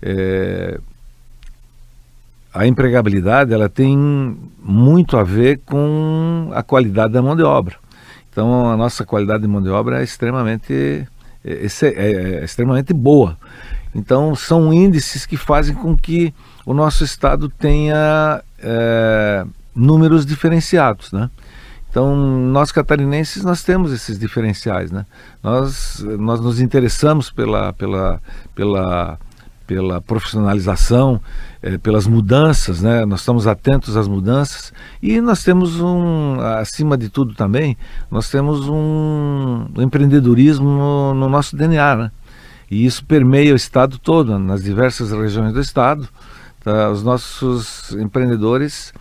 é, 0.01 0.79
a 2.53 2.67
empregabilidade 2.67 3.53
ela 3.53 3.69
tem 3.69 3.97
muito 4.61 5.17
a 5.17 5.23
ver 5.23 5.59
com 5.65 6.51
a 6.53 6.61
qualidade 6.61 7.13
da 7.13 7.21
mão 7.21 7.35
de 7.35 7.43
obra. 7.43 7.75
Então 8.31 8.69
a 8.69 8.75
nossa 8.75 9.05
qualidade 9.05 9.41
de 9.41 9.47
mão 9.47 9.61
de 9.61 9.69
obra 9.69 10.01
é 10.01 10.03
extremamente 10.03 11.07
é, 11.43 11.67
é, 11.81 12.11
é 12.41 12.43
extremamente 12.43 12.93
boa. 12.93 13.38
Então 13.95 14.35
são 14.35 14.73
índices 14.73 15.25
que 15.25 15.38
fazem 15.38 15.75
com 15.75 15.95
que 15.97 16.33
o 16.65 16.73
nosso 16.73 17.03
estado 17.03 17.49
tenha 17.49 18.41
é, 18.61 19.45
números 19.75 20.25
diferenciados, 20.25 21.11
né? 21.11 21.29
Então, 21.89 22.15
nós 22.15 22.72
catarinenses, 22.72 23.43
nós 23.43 23.63
temos 23.63 23.91
esses 23.91 24.19
diferenciais, 24.19 24.91
né? 24.91 25.05
Nós, 25.41 26.05
nós 26.19 26.39
nos 26.39 26.62
interessamos 26.62 27.31
pela, 27.31 27.74
pela, 27.74 28.22
pela, 28.53 29.19
pela 29.65 30.00
profissionalização, 30.00 31.19
eh, 31.63 31.79
pelas 31.79 32.05
mudanças, 32.05 32.81
né? 32.81 33.05
Nós 33.05 33.22
estamos 33.22 33.48
atentos 33.48 33.98
às 33.98 34.08
mudanças 34.08 34.72
e 35.01 35.19
nós 35.19 35.43
temos 35.43 35.79
um, 35.79 36.39
acima 36.60 36.96
de 36.96 37.10
tudo 37.10 37.34
também, 37.34 37.75
nós 38.12 38.29
temos 38.29 38.69
um, 38.69 39.65
empreendedorismo 39.77 40.69
no, 40.69 41.13
no, 41.15 41.27
nosso 41.27 41.55
DNA, 41.55 41.96
né? 41.96 42.12
E 42.69 42.86
isso 42.86 43.03
permeia 43.03 43.51
o 43.51 43.55
estado 43.55 43.98
todo, 43.98 44.38
nas 44.38 44.63
diversas 44.63 45.12
regiões 45.12 45.53
do 45.53 45.60
estado. 45.60 46.08
Tá? 46.63 46.91
Os 46.91 47.01
nossos 47.01 47.93
empreendedores, 47.93 48.93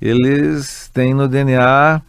eles 0.00 0.90
têm 0.94 1.12
no 1.12 1.28
DNA 1.28 2.00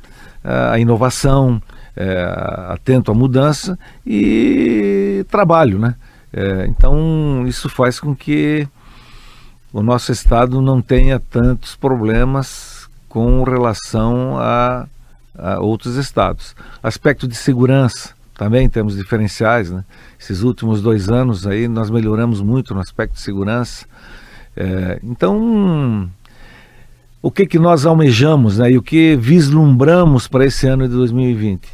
a 0.43 0.79
inovação, 0.79 1.61
é, 1.95 2.33
atento 2.69 3.11
à 3.11 3.13
mudança 3.13 3.77
e 4.05 5.25
trabalho, 5.29 5.77
né? 5.79 5.95
É, 6.33 6.65
então 6.67 7.45
isso 7.45 7.67
faz 7.67 7.99
com 7.99 8.15
que 8.15 8.67
o 9.73 9.81
nosso 9.81 10.11
estado 10.11 10.61
não 10.61 10.81
tenha 10.81 11.19
tantos 11.19 11.75
problemas 11.75 12.89
com 13.09 13.43
relação 13.43 14.37
a, 14.39 14.87
a 15.37 15.59
outros 15.59 15.95
estados. 15.95 16.55
Aspecto 16.81 17.27
de 17.27 17.35
segurança 17.35 18.13
também 18.35 18.69
temos 18.69 18.95
diferenciais, 18.95 19.69
né? 19.69 19.83
Esses 20.19 20.41
últimos 20.41 20.81
dois 20.81 21.09
anos 21.09 21.45
aí 21.45 21.67
nós 21.67 21.89
melhoramos 21.89 22.41
muito 22.41 22.73
no 22.73 22.79
aspecto 22.79 23.13
de 23.13 23.21
segurança. 23.21 23.85
É, 24.55 24.99
então 25.03 26.09
o 27.21 27.29
que, 27.29 27.45
que 27.45 27.59
nós 27.59 27.85
almejamos 27.85 28.57
né, 28.57 28.71
e 28.71 28.77
o 28.77 28.81
que 28.81 29.15
vislumbramos 29.15 30.27
para 30.27 30.45
esse 30.45 30.67
ano 30.67 30.87
de 30.87 30.95
2020. 30.95 31.69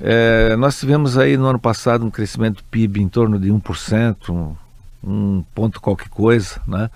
É, 0.00 0.54
nós 0.56 0.78
tivemos 0.78 1.18
aí 1.18 1.36
no 1.36 1.46
ano 1.46 1.58
passado 1.58 2.04
um 2.04 2.10
crescimento 2.10 2.62
PIB 2.70 3.02
em 3.02 3.08
torno 3.08 3.38
de 3.38 3.50
1%, 3.50 4.30
um, 4.30 4.54
um 5.02 5.44
ponto 5.54 5.80
qualquer 5.80 6.08
coisa, 6.08 6.60
né? 6.68 6.88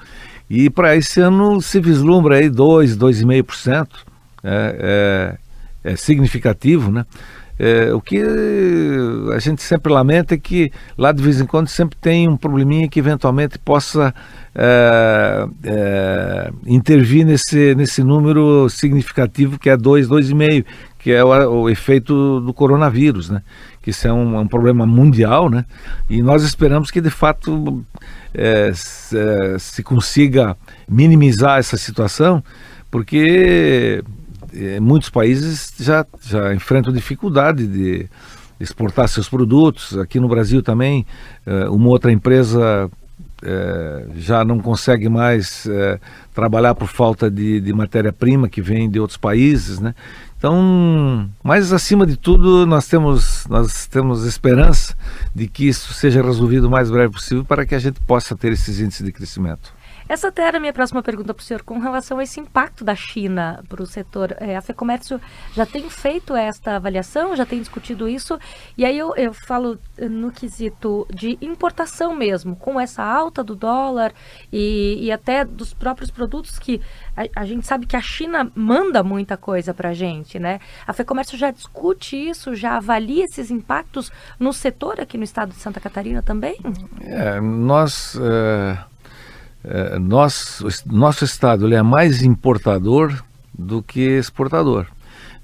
E 0.48 0.70
para 0.70 0.94
esse 0.94 1.20
ano 1.20 1.60
se 1.60 1.80
vislumbra 1.80 2.36
aí 2.36 2.48
2, 2.48 2.96
2,5%, 2.96 3.88
é, 4.44 5.38
é, 5.84 5.92
é 5.92 5.96
significativo, 5.96 6.92
né? 6.92 7.04
É, 7.58 7.92
o 7.92 8.00
que 8.00 8.20
a 9.34 9.38
gente 9.38 9.62
sempre 9.62 9.92
lamenta 9.92 10.34
é 10.34 10.38
que 10.38 10.72
lá 10.96 11.12
de 11.12 11.22
vez 11.22 11.40
em 11.40 11.46
quando 11.46 11.68
sempre 11.68 11.96
tem 12.00 12.28
um 12.28 12.36
probleminha 12.36 12.88
que 12.88 12.98
eventualmente 12.98 13.58
possa 13.58 14.14
é, 14.54 15.47
é, 15.64 16.50
intervir 16.66 17.25
nesse, 17.25 17.75
nesse 17.75 18.02
número 18.02 18.68
significativo 18.68 19.59
que 19.59 19.71
é 19.71 19.76
2, 19.76 20.09
2,5, 20.09 20.64
que 20.99 21.11
é 21.11 21.25
o, 21.25 21.28
o, 21.62 21.71
efeito 21.71 22.40
do 22.40 22.52
coronavírus, 22.52 23.30
né? 23.30 23.42
Que 23.80 23.90
isso 23.90 24.06
é 24.06 24.12
um, 24.12 24.38
um, 24.38 24.47
problema 24.47 24.87
mundial, 24.87 25.49
né? 25.49 25.64
E 26.09 26.23
nós 26.23 26.42
esperamos 26.44 26.90
que 26.90 27.00
de 27.00 27.11
fato 27.11 27.85
é, 28.35 28.71
se, 28.75 29.18
é, 29.18 29.59
se 29.59 29.82
consiga 29.82 30.56
minimizar 30.88 31.59
essa 31.59 31.76
situação, 31.76 32.44
porque 32.90 34.04
é, 34.54 34.78
muitos 34.78 35.09
países 35.09 35.73
já, 35.80 36.06
já 36.21 36.54
enfrentam 36.54 36.92
dificuldade 36.92 37.66
de 37.66 38.06
exportar 38.61 39.09
seus 39.09 39.28
produtos. 39.28 39.99
Aqui 39.99 40.21
no 40.21 40.28
Brasil 40.28 40.62
também, 40.62 41.06
é, 41.44 41.68
uma 41.68 41.88
outra 41.88 42.12
empresa 42.12 42.88
é, 43.42 44.06
já 44.16 44.44
não 44.44 44.58
consegue 44.58 45.08
mais 45.08 45.68
trabalhar 46.34 46.75
por 46.75 46.88
falta 46.88 47.30
de, 47.30 47.61
de 47.61 47.72
matéria-prima 47.72 48.49
que 48.49 48.62
vem 48.62 48.90
de 48.90 48.99
outros 48.99 49.16
países, 49.16 49.80
né? 49.80 49.94
Então, 50.42 51.30
mas 51.40 51.72
acima 51.72 52.04
de 52.04 52.16
tudo, 52.16 52.66
nós 52.66 52.88
temos, 52.88 53.46
nós 53.49 53.87
temos 53.87 54.25
esperança 54.25 54.92
de 55.32 55.46
que 55.46 55.68
isso 55.68 55.92
seja 55.92 56.20
resolvido 56.20 56.66
o 56.66 56.70
mais 56.70 56.90
breve 56.90 57.12
possível 57.12 57.44
para 57.44 57.64
que 57.64 57.76
a 57.76 57.78
gente 57.78 58.00
possa 58.00 58.34
ter 58.34 58.50
esses 58.50 58.80
índices 58.80 59.06
de 59.06 59.12
crescimento. 59.12 59.72
Essa 60.12 60.28
até 60.28 60.42
era 60.42 60.59
a 60.59 60.61
minha 60.61 60.75
próxima 60.75 61.02
pergunta 61.02 61.33
para 61.33 61.40
o 61.40 61.42
senhor, 61.42 61.62
com 61.62 61.78
relação 61.78 62.19
a 62.19 62.23
esse 62.23 62.38
impacto 62.38 62.85
da 62.85 62.95
China 62.95 63.64
para 63.66 63.83
o 63.83 63.87
setor. 63.87 64.37
É, 64.38 64.54
a 64.54 64.61
FEComércio 64.61 65.19
já 65.54 65.64
tem 65.64 65.88
feito 65.88 66.37
esta 66.37 66.76
avaliação, 66.76 67.35
já 67.35 67.47
tem 67.47 67.59
discutido 67.59 68.07
isso, 68.07 68.38
e 68.76 68.85
aí 68.85 68.99
eu, 68.99 69.16
eu 69.16 69.33
falo 69.33 69.78
eh, 69.97 70.11
no 70.11 70.31
quesito 70.31 71.09
de 71.11 71.38
importação 71.40 72.14
mesmo, 72.14 72.54
com 72.54 72.78
essa 72.78 73.02
alta 73.02 73.42
do 73.42 73.57
dólar 73.57 74.12
e, 74.52 74.99
e 75.00 75.11
até 75.11 75.47
dos 75.47 75.73
próprios 75.73 76.11
produtos 76.11 76.59
que 76.59 76.78
a, 77.16 77.40
a, 77.40 77.47
gente 77.47 77.66
sabe 77.66 77.87
que 77.87 77.97
a 77.97 78.02
China 78.02 78.52
manda 78.54 79.02
muita 79.02 79.38
coisa 79.38 79.73
para 79.73 79.88
a 79.88 79.95
gente, 79.95 80.38
né? 80.38 80.61
A 80.87 80.92
FEComércio 80.92 81.38
já 81.38 81.50
discute 81.50 82.16
isso, 82.16 82.54
já 82.54 82.76
avalia 82.76 83.25
esses 83.25 83.50
impactos 83.50 84.12
no 84.38 84.52
setor 84.52 85.00
aqui 85.00 85.16
no 85.16 85.25
estado 85.25 85.52
de 85.52 85.59
Santa 85.59 85.81
Catarina 85.81 86.21
também? 86.21 86.59
É, 87.00 87.40
nós... 87.40 88.14
Uh 88.16 88.91
é, 89.64 89.99
nós, 89.99 90.62
nosso 90.87 91.25
estado 91.25 91.66
ele 91.66 91.75
é 91.75 91.83
mais 91.83 92.23
importador 92.23 93.23
do 93.57 93.83
que 93.83 94.00
exportador. 94.00 94.87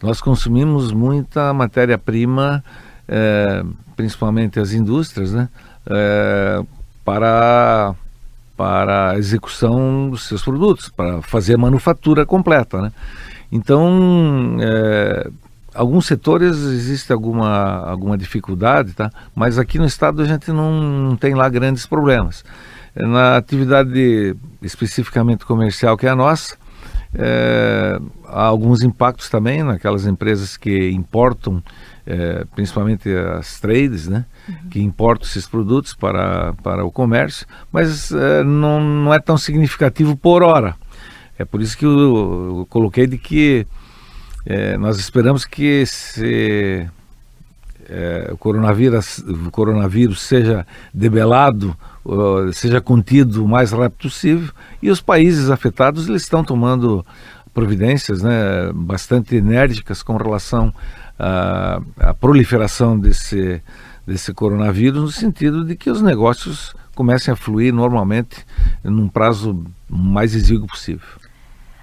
Nós 0.03 0.21
consumimos 0.21 0.93
muita 0.93 1.53
matéria-prima, 1.53 2.63
é, 3.07 3.65
principalmente 3.97 4.61
as 4.61 4.73
indústrias, 4.73 5.33
né, 5.33 5.49
é, 5.87 6.63
para, 7.05 7.95
para 8.57 9.11
a 9.11 9.19
execução 9.19 10.11
dos 10.11 10.29
seus 10.29 10.43
produtos, 10.43 10.89
para 10.89 11.21
fazer 11.23 11.55
a 11.55 11.59
manufatura 11.59 12.25
completa. 12.25 12.81
Né? 12.83 12.93
Então, 13.51 14.57
é, 14.61 15.31
alguns 15.75 16.07
setores 16.07 16.57
existe 16.57 17.13
alguma, 17.13 17.89
alguma 17.89 18.17
dificuldade, 18.17 18.93
tá? 18.93 19.11
mas 19.35 19.59
aqui 19.59 19.79
no 19.79 19.87
estado 19.87 20.23
a 20.23 20.25
gente 20.25 20.53
não, 20.53 20.73
não 20.73 21.17
tem 21.17 21.35
lá 21.35 21.49
grandes 21.49 21.87
problemas. 21.87 22.45
Na 23.07 23.37
atividade 23.37 24.35
especificamente 24.61 25.45
comercial 25.45 25.97
que 25.97 26.07
é 26.07 26.11
a 26.11 26.17
nossa, 26.17 26.57
é, 27.15 27.99
há 28.27 28.43
alguns 28.45 28.83
impactos 28.83 29.29
também 29.29 29.63
naquelas 29.63 30.07
empresas 30.07 30.57
que 30.57 30.91
importam, 30.91 31.63
é, 32.07 32.45
principalmente 32.55 33.09
as 33.11 33.61
trades, 33.61 34.09
né, 34.09 34.25
uhum. 34.49 34.69
que 34.71 34.81
importam 34.83 35.27
esses 35.27 35.47
produtos 35.47 35.95
para, 35.95 36.53
para 36.63 36.85
o 36.85 36.91
comércio, 36.91 37.47
mas 37.73 38.13
é, 38.13 38.43
não, 38.43 38.81
não 38.81 39.15
é 39.15 39.19
tão 39.19 39.39
significativo 39.39 40.17
por 40.17 40.43
hora. 40.43 40.75
É 41.39 41.45
por 41.45 41.63
isso 41.63 41.79
que 41.79 41.87
eu, 41.87 42.59
eu 42.59 42.67
coloquei 42.69 43.07
de 43.07 43.17
que 43.17 43.67
é, 44.45 44.77
nós 44.77 44.99
esperamos 44.99 45.45
que 45.45 45.65
esse, 45.65 46.89
é, 47.89 48.31
o, 48.33 48.37
coronavírus, 48.37 49.19
o 49.19 49.51
coronavírus 49.51 50.21
seja 50.23 50.67
debelado 50.93 51.77
seja 52.53 52.81
contido 52.81 53.45
o 53.45 53.49
mais 53.49 53.73
rápido 53.73 54.03
possível 54.03 54.53
e 54.83 54.91
os 54.91 55.01
países 55.01 55.51
afetados 55.51 56.09
eles 56.09 56.23
estão 56.23 56.43
tomando 56.43 57.05
providências 57.53 58.23
né, 58.23 58.71
bastante 58.73 59.37
enérgicas 59.37 60.03
com 60.03 60.17
relação 60.17 60.73
à, 61.19 61.81
à 61.99 62.15
proliferação 62.15 62.99
desse, 62.99 63.61
desse 64.07 64.33
coronavírus, 64.33 65.03
no 65.03 65.11
sentido 65.11 65.65
de 65.65 65.75
que 65.75 65.91
os 65.91 66.01
negócios 66.01 66.75
comecem 66.95 67.33
a 67.33 67.37
fluir 67.37 67.73
normalmente 67.73 68.45
num 68.83 69.09
prazo 69.09 69.65
mais 69.89 70.35
exíguo 70.35 70.67
possível. 70.67 71.07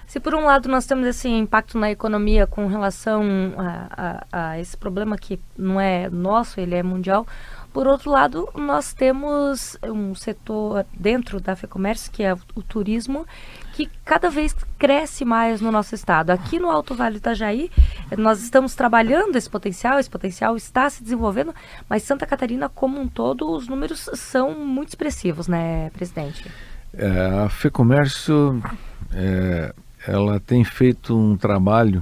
Se 0.07 0.19
por 0.19 0.33
um 0.33 0.45
lado 0.45 0.69
nós 0.69 0.85
temos 0.85 1.07
esse 1.07 1.27
impacto 1.27 1.77
na 1.77 1.91
economia 1.91 2.47
com 2.47 2.67
relação 2.67 3.21
a, 3.57 4.23
a, 4.31 4.49
a 4.51 4.59
esse 4.59 4.77
problema 4.77 5.17
que 5.17 5.39
não 5.57 5.79
é 5.79 6.09
nosso, 6.09 6.57
ele 6.57 6.73
é 6.73 6.81
mundial, 6.81 7.27
por 7.75 7.87
outro 7.87 8.09
lado, 8.09 8.47
nós 8.55 8.93
temos 8.93 9.77
um 9.83 10.15
setor 10.15 10.85
dentro 10.97 11.41
da 11.41 11.57
FEComércio, 11.57 12.09
que 12.09 12.23
é 12.23 12.33
o 12.33 12.63
turismo, 12.63 13.27
que 13.73 13.89
cada 14.05 14.29
vez 14.29 14.55
cresce 14.79 15.25
mais 15.25 15.59
no 15.59 15.73
nosso 15.73 15.93
estado. 15.93 16.29
Aqui 16.29 16.57
no 16.57 16.71
Alto 16.71 16.95
Vale 16.95 17.15
do 17.15 17.17
Itajaí, 17.17 17.69
nós 18.17 18.41
estamos 18.41 18.75
trabalhando 18.75 19.35
esse 19.35 19.49
potencial, 19.49 19.99
esse 19.99 20.09
potencial 20.09 20.55
está 20.55 20.89
se 20.89 21.03
desenvolvendo, 21.03 21.53
mas 21.89 22.03
Santa 22.03 22.25
Catarina 22.25 22.69
como 22.69 22.97
um 22.97 23.09
todo, 23.09 23.51
os 23.51 23.67
números 23.67 24.09
são 24.13 24.57
muito 24.57 24.87
expressivos, 24.87 25.49
né, 25.49 25.89
presidente? 25.89 26.49
É, 26.93 27.43
a 27.43 27.49
FEComércio, 27.49 28.63
é, 29.11 29.75
ela 30.07 30.39
tem 30.39 30.63
feito 30.63 31.13
um 31.13 31.35
trabalho 31.35 32.01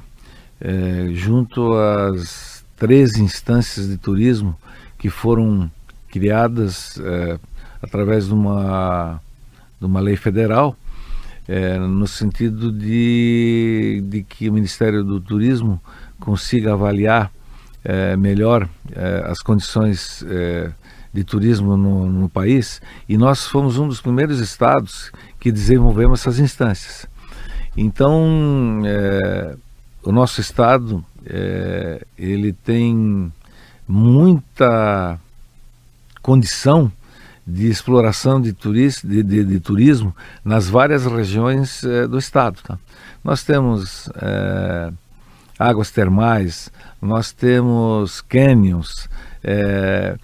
é, 0.62 1.08
junto 1.14 1.74
às 1.74 2.64
três 2.78 3.18
instâncias 3.18 3.88
de 3.88 3.98
turismo 3.98 4.56
que 5.04 5.10
foram 5.10 5.70
criadas 6.08 6.98
é, 6.98 7.38
através 7.82 8.28
de 8.28 8.34
uma, 8.34 9.20
de 9.78 9.86
uma 9.86 10.00
lei 10.00 10.16
federal, 10.16 10.78
é, 11.46 11.78
no 11.78 12.08
sentido 12.08 12.72
de, 12.72 14.02
de 14.08 14.24
que 14.24 14.50
o 14.50 14.54
Ministério 14.54 15.04
do 15.04 15.20
Turismo 15.20 15.78
consiga 16.22 16.72
avaliar 16.72 17.30
é, 17.84 18.16
melhor 18.16 18.70
as 19.26 19.42
condições 19.42 20.24
de 21.12 21.24
turismo 21.26 21.76
no, 21.76 22.10
no, 22.10 22.30
país 22.30 22.82
e 23.10 23.18
nós 23.18 23.46
fomos 23.46 23.78
um 23.78 23.90
dos 23.90 24.00
primeiros 24.00 24.40
estados 24.40 25.12
que 25.38 25.52
desenvolvemos 25.52 26.22
essas 26.22 26.40
instâncias. 26.40 27.06
Então, 27.76 28.82
o 30.02 30.14
nosso 30.14 30.40
estado 30.40 31.04
ele 32.18 32.54
tem 32.54 33.34
muita 33.88 35.20
condição 36.22 36.92
de 37.46 37.68
exploração 37.68 38.42
de, 38.42 38.54
turista, 38.54 39.06
de, 39.06 39.22
de, 39.22 39.44
de 39.44 39.60
turismo 39.60 40.16
nas 40.44 40.70
várias 40.70 41.06
regiões 41.06 41.84
eh, 41.84 42.08
do 42.08 42.18
estado. 42.18 42.60
Tá? 42.64 42.80
Nós 43.24 43.44
temos 43.44 44.10
eh, 44.16 44.92
águas 45.60 45.92
termais, 45.92 46.72
nós 47.02 47.34
temos 47.34 48.22
canyons 48.22 49.10
eh, 49.44 50.16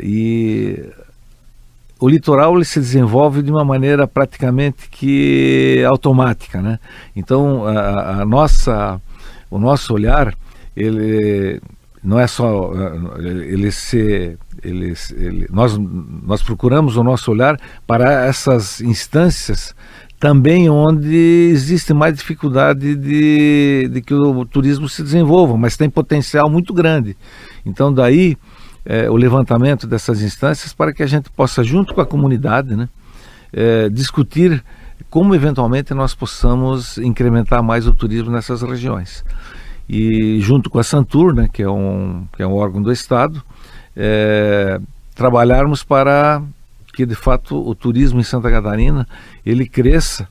e 0.00 0.88
o 1.98 2.08
litoral 2.08 2.54
ele 2.54 2.64
se 2.64 2.78
desenvolve 2.78 3.42
de 3.42 3.50
uma 3.50 3.64
maneira 3.64 4.06
praticamente 4.06 4.88
que 4.90 5.82
automática, 5.88 6.60
né? 6.60 6.78
Então 7.16 7.66
a, 7.66 8.20
a 8.20 8.24
nossa, 8.26 9.00
o 9.50 9.58
nosso 9.58 9.94
olhar 9.94 10.34
ele 10.76 11.60
não 12.06 12.20
é 12.20 12.28
só 12.28 12.72
eh, 12.72 13.28
ele 13.48 13.72
se 13.72 14.38
ele, 14.62 14.94
ele, 15.16 15.48
nós 15.50 15.76
nós 15.76 16.40
procuramos 16.40 16.96
o 16.96 17.02
nosso 17.02 17.32
olhar 17.32 17.60
para 17.84 18.24
essas 18.26 18.80
instâncias 18.80 19.74
também 20.18 20.70
onde 20.70 21.50
existe 21.52 21.92
mais 21.92 22.14
dificuldade 22.14 22.94
de, 22.94 23.90
de 23.92 24.00
que 24.00 24.14
o 24.14 24.46
turismo 24.46 24.88
se 24.88 25.02
desenvolva, 25.02 25.58
mas 25.58 25.76
tem 25.76 25.90
potencial 25.90 26.48
muito 26.48 26.72
grande. 26.72 27.16
Então 27.66 27.92
daí 27.92 28.38
é, 28.84 29.10
o 29.10 29.16
levantamento 29.16 29.86
dessas 29.86 30.22
instâncias 30.22 30.72
para 30.72 30.92
que 30.92 31.02
a 31.02 31.06
gente 31.06 31.28
possa 31.28 31.64
junto 31.64 31.92
com 31.92 32.00
a 32.00 32.06
comunidade, 32.06 32.76
né, 32.76 32.88
é, 33.52 33.88
discutir 33.88 34.64
como 35.10 35.34
eventualmente 35.34 35.92
nós 35.92 36.14
possamos 36.14 36.98
incrementar 36.98 37.62
mais 37.62 37.86
o 37.86 37.92
turismo 37.92 38.30
nessas 38.30 38.62
regiões 38.62 39.24
e 39.88 40.40
junto 40.40 40.68
com 40.68 40.78
a 40.78 40.84
Santur, 40.84 41.34
né, 41.34 41.48
que, 41.52 41.62
é 41.62 41.70
um, 41.70 42.26
que 42.34 42.42
é 42.42 42.46
um 42.46 42.54
órgão 42.54 42.82
do 42.82 42.92
Estado, 42.92 43.42
é, 43.96 44.80
trabalharmos 45.14 45.82
para 45.82 46.42
que 46.92 47.04
de 47.04 47.14
fato 47.14 47.56
o 47.56 47.74
turismo 47.74 48.20
em 48.20 48.24
Santa 48.24 48.50
Catarina 48.50 49.06
ele 49.44 49.68
cresça, 49.68 50.28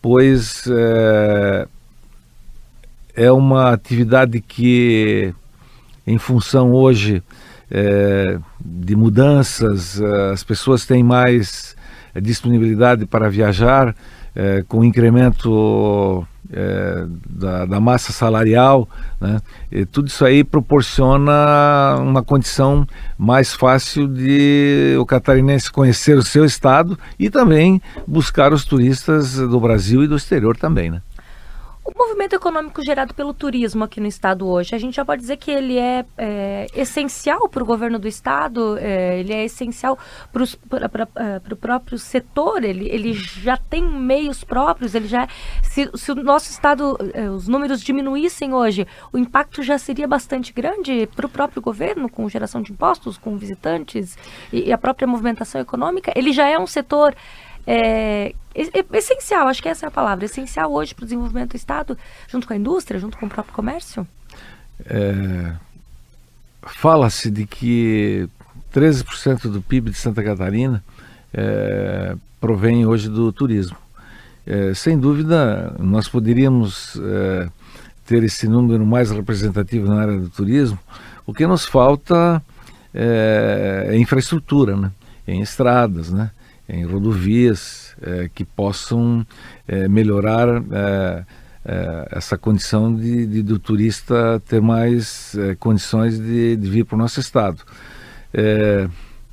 pois 0.00 0.64
é, 0.66 1.68
é 3.14 3.32
uma 3.32 3.72
atividade 3.72 4.40
que, 4.40 5.34
em 6.06 6.18
função 6.18 6.72
hoje 6.72 7.22
é, 7.70 8.38
de 8.58 8.96
mudanças, 8.96 10.00
as 10.32 10.42
pessoas 10.42 10.86
têm 10.86 11.02
mais 11.02 11.76
disponibilidade 12.20 13.06
para 13.06 13.28
viajar, 13.28 13.94
é, 14.34 14.64
com 14.66 14.84
incremento 14.84 16.26
é, 16.52 17.06
da, 17.28 17.66
da, 17.66 17.80
massa 17.80 18.12
salarial, 18.12 18.88
né? 19.20 19.40
Tudo 19.92 20.08
isso 20.08 20.24
aí 20.24 20.42
proporciona 20.42 21.96
uma 22.00 22.22
condição 22.22 22.86
mais 23.18 23.52
fácil 23.52 24.08
de 24.08 24.96
o 24.98 25.04
catarinense 25.04 25.70
conhecer 25.70 26.16
o 26.16 26.22
seu 26.22 26.44
estado 26.44 26.98
e 27.18 27.28
também 27.28 27.82
buscar 28.06 28.52
os 28.52 28.64
turistas 28.64 29.36
do 29.36 29.60
Brasil 29.60 30.02
e 30.02 30.08
do 30.08 30.16
exterior 30.16 30.56
também, 30.56 30.90
né? 30.90 31.02
O 31.88 31.92
movimento 31.96 32.34
econômico 32.34 32.84
gerado 32.84 33.14
pelo 33.14 33.32
turismo 33.32 33.82
aqui 33.82 33.98
no 33.98 34.06
estado 34.06 34.46
hoje, 34.46 34.74
a 34.74 34.78
gente 34.78 34.94
já 34.94 35.06
pode 35.06 35.22
dizer 35.22 35.38
que 35.38 35.50
ele 35.50 35.78
é, 35.78 36.04
é 36.18 36.66
essencial 36.74 37.48
para 37.48 37.62
o 37.62 37.66
governo 37.66 37.98
do 37.98 38.06
estado, 38.06 38.76
é, 38.76 39.18
ele 39.18 39.32
é 39.32 39.46
essencial 39.46 39.98
para 40.30 40.44
o 41.50 41.56
próprio 41.56 41.98
setor, 41.98 42.62
ele, 42.62 42.90
ele 42.90 43.14
já 43.14 43.56
tem 43.56 43.82
meios 43.82 44.44
próprios, 44.44 44.94
ele 44.94 45.08
já 45.08 45.26
se, 45.62 45.90
se 45.94 46.12
o 46.12 46.14
nosso 46.14 46.50
estado, 46.50 46.98
é, 47.14 47.30
os 47.30 47.48
números 47.48 47.80
diminuíssem 47.80 48.52
hoje, 48.52 48.86
o 49.10 49.16
impacto 49.16 49.62
já 49.62 49.78
seria 49.78 50.06
bastante 50.06 50.52
grande 50.52 51.08
para 51.16 51.24
o 51.24 51.28
próprio 51.28 51.62
governo, 51.62 52.06
com 52.10 52.28
geração 52.28 52.60
de 52.60 52.70
impostos, 52.70 53.16
com 53.16 53.38
visitantes 53.38 54.18
e, 54.52 54.68
e 54.68 54.72
a 54.74 54.76
própria 54.76 55.08
movimentação 55.08 55.58
econômica. 55.58 56.12
Ele 56.14 56.32
já 56.32 56.46
é 56.46 56.58
um 56.58 56.66
setor 56.66 57.16
é, 57.70 58.34
é, 58.54 58.96
essencial, 58.96 59.46
acho 59.48 59.62
que 59.62 59.68
essa 59.68 59.86
é 59.86 59.88
a 59.88 59.90
palavra, 59.90 60.24
essencial 60.24 60.72
hoje 60.72 60.94
para 60.94 61.02
o 61.02 61.06
desenvolvimento 61.06 61.50
do 61.50 61.56
Estado, 61.56 61.98
junto 62.26 62.46
com 62.46 62.54
a 62.54 62.56
indústria, 62.56 62.98
junto 62.98 63.18
com 63.18 63.26
o 63.26 63.28
próprio 63.28 63.54
comércio? 63.54 64.06
É, 64.86 65.52
Fala-se 66.62 67.30
de 67.30 67.46
que 67.46 68.28
13% 68.74 69.50
do 69.50 69.60
PIB 69.60 69.90
de 69.90 69.96
Santa 69.96 70.22
Catarina 70.22 70.82
é, 71.32 72.14
provém 72.40 72.86
hoje 72.86 73.08
do 73.08 73.32
turismo. 73.32 73.76
É, 74.46 74.72
sem 74.74 74.98
dúvida, 74.98 75.74
nós 75.78 76.08
poderíamos 76.08 76.98
é, 77.02 77.48
ter 78.06 78.22
esse 78.22 78.48
número 78.48 78.84
mais 78.86 79.10
representativo 79.10 79.88
na 79.88 80.00
área 80.00 80.18
do 80.18 80.30
turismo. 80.30 80.78
O 81.26 81.34
que 81.34 81.46
nos 81.46 81.64
falta 81.66 82.42
é, 82.94 83.88
é 83.90 83.98
infraestrutura, 83.98 84.76
né? 84.76 84.90
em 85.26 85.42
estradas, 85.42 86.10
né? 86.10 86.30
Em 86.68 86.84
rodovias 86.84 87.96
é, 88.02 88.28
que 88.32 88.44
possam 88.44 89.26
é, 89.66 89.88
melhorar 89.88 90.48
é, 90.72 91.24
essa 92.10 92.38
condição 92.38 92.94
de, 92.94 93.26
de, 93.26 93.42
do 93.42 93.58
turista 93.58 94.40
ter 94.48 94.60
mais 94.60 95.36
condições 95.58 96.18
de, 96.18 96.56
de 96.56 96.70
vir 96.70 96.84
para 96.84 96.94
o 96.94 96.98
nosso 96.98 97.20
estado 97.20 97.62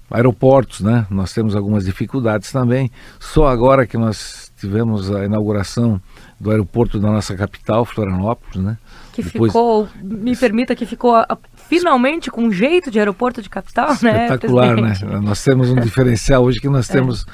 aeroportos, 0.10 0.82
né? 0.82 1.06
Nós 1.10 1.34
temos 1.34 1.56
algumas 1.56 1.86
dificuldades 1.86 2.52
também. 2.52 2.91
Só 3.19 3.48
agora 3.48 3.88
que 3.88 3.98
nós 3.98 4.52
tivemos 4.58 5.12
a 5.12 5.26
inauguração 5.26 6.02
do 6.39 6.52
aeroporto 6.52 7.00
da 7.00 7.10
nossa 7.10 7.36
capital, 7.36 7.86
Florianópolis, 7.86 8.63
né? 8.63 8.78
Que 9.13 9.24
Depois... 9.24 9.52
ficou, 9.52 9.88
me 10.02 10.36
permita 10.36 10.76
que 10.76 10.86
ficou 10.86 11.15
a, 11.15 11.38
finalmente 11.67 12.30
com 12.32 12.43
um 12.43 12.51
jeito 12.51 12.89
de 12.91 12.99
aeroporto 12.99 13.41
de 13.41 13.49
capital, 13.49 13.89
né? 14.01 14.25
Espetacular, 14.25 14.75
né? 14.75 14.93
Nós 15.21 15.43
temos 15.43 15.69
um 15.69 15.75
diferencial 15.75 16.43
hoje 16.43 16.60
que 16.60 16.69
nós 16.69 16.89
é. 16.89 16.93
temos. 16.93 17.25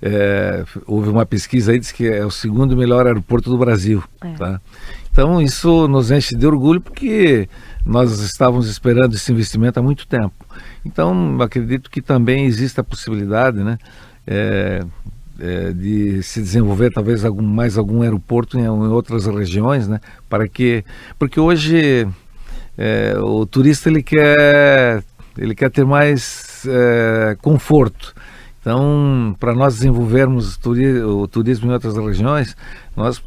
É, 0.00 0.64
houve 0.86 1.08
uma 1.08 1.26
pesquisa 1.26 1.72
aí 1.72 1.78
diz 1.80 1.90
que 1.90 2.06
é 2.06 2.24
o 2.24 2.30
segundo 2.30 2.76
melhor 2.76 3.04
aeroporto 3.04 3.50
do 3.50 3.58
Brasil, 3.58 4.02
é. 4.22 4.32
tá? 4.34 4.60
Então 5.10 5.42
isso 5.42 5.88
nos 5.88 6.12
enche 6.12 6.36
de 6.36 6.46
orgulho 6.46 6.80
porque 6.80 7.48
nós 7.84 8.20
estávamos 8.20 8.68
esperando 8.68 9.14
esse 9.14 9.32
investimento 9.32 9.80
há 9.80 9.82
muito 9.82 10.06
tempo. 10.06 10.46
Então, 10.84 11.40
acredito 11.40 11.90
que 11.90 12.00
também 12.00 12.44
existe 12.44 12.78
a 12.78 12.84
possibilidade 12.84 13.58
né, 13.58 13.78
é, 14.26 14.84
é, 15.38 15.72
de 15.72 16.22
se 16.22 16.40
desenvolver 16.40 16.92
talvez 16.92 17.24
algum, 17.24 17.42
mais 17.42 17.78
algum 17.78 18.02
aeroporto 18.02 18.58
em, 18.58 18.62
em, 18.62 18.68
outras 18.68 19.26
regiões, 19.26 19.88
né, 19.88 20.00
para 20.28 20.46
que, 20.46 20.84
porque 21.18 21.40
hoje 21.40 22.06
é, 22.78 23.18
o 23.18 23.44
turista 23.44 23.90
ele 23.90 24.02
quer, 24.02 25.02
ele 25.36 25.54
quer 25.54 25.70
ter 25.70 25.84
mais 25.84 26.64
é, 26.66 27.36
conforto. 27.42 28.14
Então, 28.60 29.36
para 29.40 29.54
nós 29.54 29.74
desenvolvermos 29.74 30.56
turi 30.56 31.02
o 31.02 31.26
turismo 31.26 31.70
em 31.70 31.74
outras 31.74 31.96
regiões, 31.96 32.56
nós, 32.96 33.22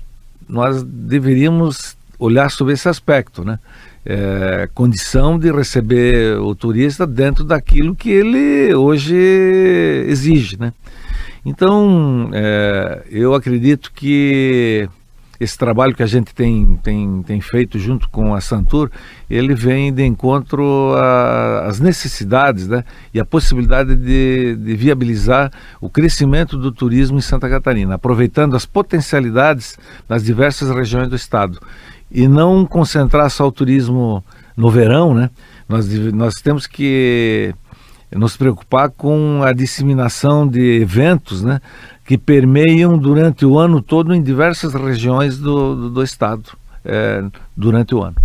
nós 0.48 0.82
deveríamos 0.84 1.98
olhar 2.18 2.50
sobre 2.50 2.74
esse 2.74 2.88
aspecto, 2.88 3.44
né? 3.44 3.60
é, 4.06 4.68
condição 4.74 5.38
de 5.38 5.52
receber 5.52 6.38
o 6.40 6.56
turista 6.56 7.06
dentro 7.06 7.44
daquilo 7.44 7.96
que 7.96 8.10
ele 8.10 8.74
hoje 8.74 9.16
exige, 10.08 10.60
né? 10.60 10.74
Então, 11.46 12.30
é, 12.34 13.04
eu 13.10 13.34
acredito 13.34 13.92
que 13.94 14.88
esse 15.42 15.58
trabalho 15.58 15.96
que 15.96 16.04
a 16.04 16.08
gente 16.08 16.36
tem, 16.36 16.80
tem, 16.84 17.24
tem 17.24 17.42
feito 17.42 17.80
junto 17.80 18.08
com 18.10 18.36
a 18.36 18.40
Santur, 18.40 18.92
ele 19.28 19.56
vem 19.56 19.92
de 19.92 20.06
encontro 20.06 20.94
às 21.66 21.80
necessidades 21.80 22.68
né, 22.68 22.84
e 23.12 23.20
a 23.20 23.26
possibilidade 23.26 23.96
de, 23.96 24.56
de 24.56 24.76
viabilizar 24.76 25.52
o 25.82 25.90
crescimento 25.90 26.60
do 26.60 26.72
turismo 26.72 27.18
em 27.18 27.22
Santa 27.22 27.50
Catarina, 27.50 27.96
aproveitando 27.96 28.56
as 28.56 28.68
potencialidades 28.68 29.80
das 30.08 30.24
diversas 30.24 30.70
regiões 30.70 31.10
do 31.10 31.16
estado 31.16 31.60
e 32.12 32.28
não 32.28 32.64
concentrar 32.64 33.28
só 33.32 33.48
o 33.48 33.52
turismo 33.52 34.24
no 34.56 34.70
verão, 34.70 35.16
né? 35.16 35.32
Nós, 35.68 35.88
nós 36.14 36.36
temos 36.36 36.68
que 36.68 37.52
nos 38.12 38.38
preocupar 38.38 38.90
com 38.92 39.42
a 39.42 39.54
disseminação 39.54 40.48
de 40.48 40.82
eventos, 40.82 41.42
né? 41.42 41.60
Que 42.12 42.18
permeiam 42.18 42.98
durante 42.98 43.46
o 43.46 43.58
ano 43.58 43.82
todo 43.82 44.14
em 44.14 44.22
diversas 44.22 44.74
regiões 44.74 45.38
do, 45.38 45.78
do, 45.78 45.90
do 45.92 46.04
estado, 46.04 46.44
é, 46.84 47.24
durante 47.56 47.96
o 47.96 48.04
ano. 48.04 48.18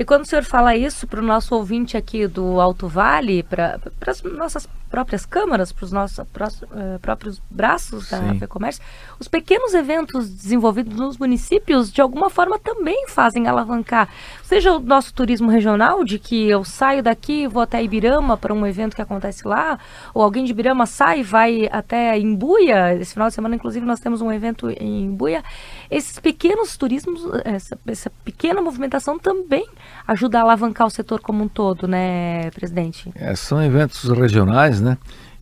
E 0.00 0.04
quando 0.06 0.22
o 0.22 0.26
senhor 0.26 0.44
fala 0.44 0.74
isso 0.74 1.06
para 1.06 1.20
o 1.20 1.22
nosso 1.22 1.54
ouvinte 1.54 1.94
aqui 1.94 2.26
do 2.26 2.58
Alto 2.58 2.88
Vale, 2.88 3.42
para 3.42 3.78
as 4.06 4.22
nossas 4.22 4.66
próprias 4.90 5.26
câmaras, 5.26 5.72
para 5.72 5.84
os 5.84 5.92
nossos 5.92 6.18
uh, 6.18 6.98
próprios 7.02 7.40
braços 7.50 8.08
da 8.08 8.34
FEComércio, 8.34 8.82
os 9.20 9.28
pequenos 9.28 9.74
eventos 9.74 10.30
desenvolvidos 10.30 10.96
nos 10.96 11.18
municípios, 11.18 11.92
de 11.92 12.00
alguma 12.00 12.30
forma, 12.30 12.58
também 12.58 13.06
fazem 13.08 13.46
alavancar, 13.46 14.08
seja 14.42 14.72
o 14.72 14.80
nosso 14.80 15.12
turismo 15.12 15.50
regional, 15.50 16.02
de 16.02 16.18
que 16.18 16.48
eu 16.48 16.64
saio 16.64 17.02
daqui 17.02 17.46
vou 17.46 17.62
até 17.62 17.82
Ibirama 17.84 18.38
para 18.38 18.54
um 18.54 18.66
evento 18.66 18.96
que 18.96 19.02
acontece 19.02 19.46
lá, 19.46 19.78
ou 20.14 20.22
alguém 20.22 20.44
de 20.44 20.52
Ibirama 20.52 20.86
sai 20.86 21.20
e 21.20 21.22
vai 21.22 21.68
até 21.70 22.18
Imbuia, 22.18 22.94
esse 22.94 23.12
final 23.12 23.28
de 23.28 23.34
semana, 23.34 23.54
inclusive, 23.54 23.84
nós 23.84 24.00
temos 24.00 24.22
um 24.22 24.32
evento 24.32 24.70
em 24.70 25.04
Imbuia. 25.04 25.44
Esses 25.90 26.20
pequenos 26.20 26.76
turismos, 26.76 27.22
essa, 27.44 27.76
essa 27.86 28.10
pequena 28.24 28.62
movimentação 28.62 29.18
também 29.18 29.66
ajuda 30.06 30.38
a 30.38 30.42
alavancar 30.42 30.86
o 30.86 30.90
setor 30.90 31.20
como 31.20 31.42
um 31.42 31.48
todo, 31.48 31.88
né, 31.88 32.50
presidente? 32.52 33.10
É, 33.16 33.34
são 33.34 33.62
eventos 33.62 34.04
regionais, 34.04 34.80
né? 34.80 34.96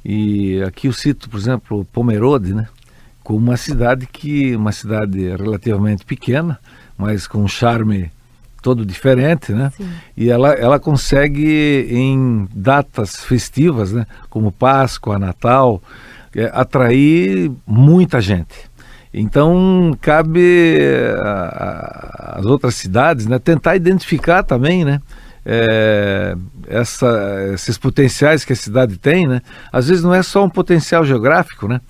E 0.04 0.62
aqui 0.62 0.86
eu 0.86 0.92
cito, 0.92 1.28
por 1.28 1.38
exemplo, 1.38 1.84
Pomerode, 1.92 2.54
né? 2.54 2.66
Como 3.22 3.38
uma 3.38 3.58
cidade 3.58 4.06
que, 4.06 4.56
uma 4.56 4.72
cidade 4.72 5.28
relativamente 5.36 6.04
pequena, 6.04 6.58
mas 6.96 7.26
com 7.26 7.42
um 7.42 7.48
charme 7.48 8.10
todo 8.62 8.86
diferente, 8.86 9.52
né? 9.52 9.70
Sim. 9.76 9.90
E 10.16 10.30
ela, 10.30 10.52
ela 10.54 10.80
consegue 10.80 11.86
em 11.90 12.48
datas 12.54 13.16
festivas, 13.16 13.92
né? 13.92 14.06
Como 14.30 14.50
Páscoa, 14.50 15.18
Natal, 15.18 15.82
é, 16.34 16.50
atrair 16.54 17.50
muita 17.66 18.20
gente. 18.20 18.67
Então 19.12 19.96
cabe 20.00 20.78
às 21.20 22.44
outras 22.44 22.74
cidades, 22.74 23.26
né? 23.26 23.38
Tentar 23.38 23.76
identificar 23.76 24.42
também, 24.42 24.84
né? 24.84 25.00
é, 25.50 26.36
essa, 26.66 27.50
esses 27.54 27.78
potenciais 27.78 28.44
que 28.44 28.52
a 28.52 28.56
cidade 28.56 28.98
tem, 28.98 29.26
né? 29.26 29.40
Às 29.72 29.88
vezes 29.88 30.04
não 30.04 30.12
é 30.12 30.22
só 30.22 30.44
um 30.44 30.50
potencial 30.50 31.06
geográfico, 31.06 31.66
né? 31.66 31.80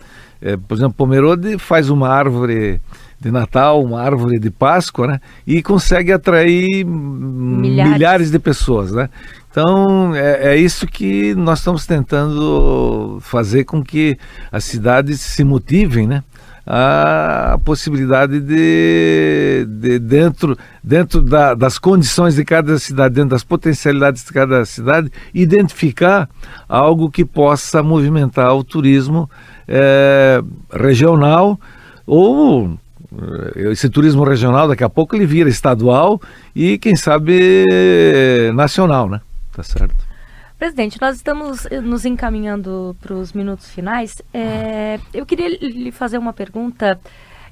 É, 0.40 0.56
por 0.56 0.76
exemplo, 0.76 0.94
Pomerode 0.94 1.58
faz 1.58 1.90
uma 1.90 2.08
árvore 2.08 2.80
de 3.20 3.32
Natal, 3.32 3.82
uma 3.82 4.00
árvore 4.00 4.38
de 4.38 4.48
Páscoa, 4.48 5.08
né? 5.08 5.20
E 5.44 5.60
consegue 5.60 6.12
atrair 6.12 6.84
milhares, 6.86 7.92
milhares 7.92 8.30
de 8.30 8.38
pessoas, 8.38 8.92
né? 8.92 9.10
Então 9.50 10.14
é, 10.14 10.52
é, 10.52 10.56
isso 10.56 10.86
que 10.86 11.34
nós 11.34 11.58
estamos 11.58 11.84
tentando 11.84 13.18
fazer 13.20 13.64
com 13.64 13.82
que 13.82 14.16
as 14.52 14.62
cidades 14.62 15.20
se 15.20 15.42
motivem, 15.42 16.06
né? 16.06 16.22
A 16.70 17.58
possibilidade 17.64 18.40
de, 18.40 19.66
de 19.66 19.98
dentro, 19.98 20.54
dentro 20.84 21.22
da, 21.22 21.54
das 21.54 21.78
condições 21.78 22.34
de 22.34 22.44
cada 22.44 22.78
cidade, 22.78 23.14
dentro 23.14 23.30
das 23.30 23.42
potencialidades 23.42 24.22
de 24.22 24.30
cada 24.34 24.62
cidade, 24.66 25.10
identificar 25.32 26.28
algo 26.68 27.10
que 27.10 27.24
possa 27.24 27.82
movimentar 27.82 28.54
o 28.54 28.62
turismo 28.62 29.30
é, 29.66 30.42
regional 30.70 31.58
ou 32.06 32.78
eh, 33.56 33.70
esse 33.72 33.88
turismo 33.88 34.22
regional 34.22 34.68
daqui 34.68 34.84
a 34.84 34.90
pouco 34.90 35.16
ele 35.16 35.24
vira 35.24 35.48
estadual 35.48 36.20
e 36.54 36.76
quem 36.76 36.94
sabe 36.94 37.64
nacional, 38.54 39.08
né? 39.08 39.22
Tá 39.52 39.62
certo. 39.62 40.07
Presidente, 40.58 41.00
nós 41.00 41.14
estamos 41.14 41.66
eh, 41.66 41.80
nos 41.80 42.04
encaminhando 42.04 42.96
para 43.00 43.14
os 43.14 43.32
minutos 43.32 43.70
finais. 43.70 44.20
É, 44.34 44.98
eu 45.14 45.24
queria 45.24 45.48
lhe 45.48 45.92
fazer 45.92 46.18
uma 46.18 46.32
pergunta 46.32 47.00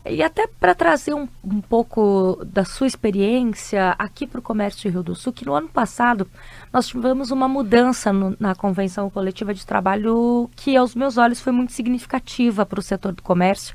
e 0.04 0.22
até 0.24 0.48
para 0.48 0.74
trazer 0.74 1.14
um, 1.14 1.28
um, 1.44 1.60
pouco 1.60 2.44
da 2.44 2.64
sua 2.64 2.86
experiência 2.88 3.94
aqui 3.96 4.26
para 4.26 4.40
o 4.40 4.42
Comércio 4.42 4.90
Rio 4.90 5.04
do 5.04 5.14
Sul, 5.14 5.32
que 5.32 5.46
no 5.46 5.54
ano 5.54 5.68
passado 5.68 6.28
nós 6.72 6.88
tivemos 6.88 7.30
uma 7.30 7.46
mudança 7.46 8.12
no, 8.12 8.36
na 8.40 8.56
Convenção 8.56 9.08
Coletiva 9.08 9.54
de 9.54 9.64
Trabalho 9.64 10.50
que, 10.56 10.76
aos 10.76 10.96
meus 10.96 11.16
olhos, 11.16 11.40
foi 11.40 11.52
muito 11.52 11.72
significativa 11.72 12.66
para 12.66 12.80
o 12.80 12.82
setor 12.82 13.12
do 13.12 13.22
comércio 13.22 13.74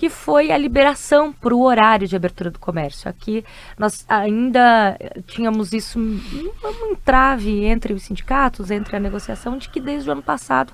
que 0.00 0.08
foi 0.08 0.50
a 0.50 0.56
liberação 0.56 1.30
para 1.30 1.54
o 1.54 1.60
horário 1.60 2.08
de 2.08 2.16
abertura 2.16 2.50
do 2.50 2.58
comércio. 2.58 3.06
Aqui 3.06 3.44
nós 3.78 4.02
ainda 4.08 4.96
tínhamos 5.26 5.74
isso 5.74 5.98
um, 5.98 6.18
um 6.64 6.92
entrave 6.92 7.66
entre 7.66 7.92
os 7.92 8.04
sindicatos, 8.04 8.70
entre 8.70 8.96
a 8.96 8.98
negociação, 8.98 9.58
de 9.58 9.68
que 9.68 9.78
desde 9.78 10.08
o 10.08 10.12
ano 10.12 10.22
passado 10.22 10.72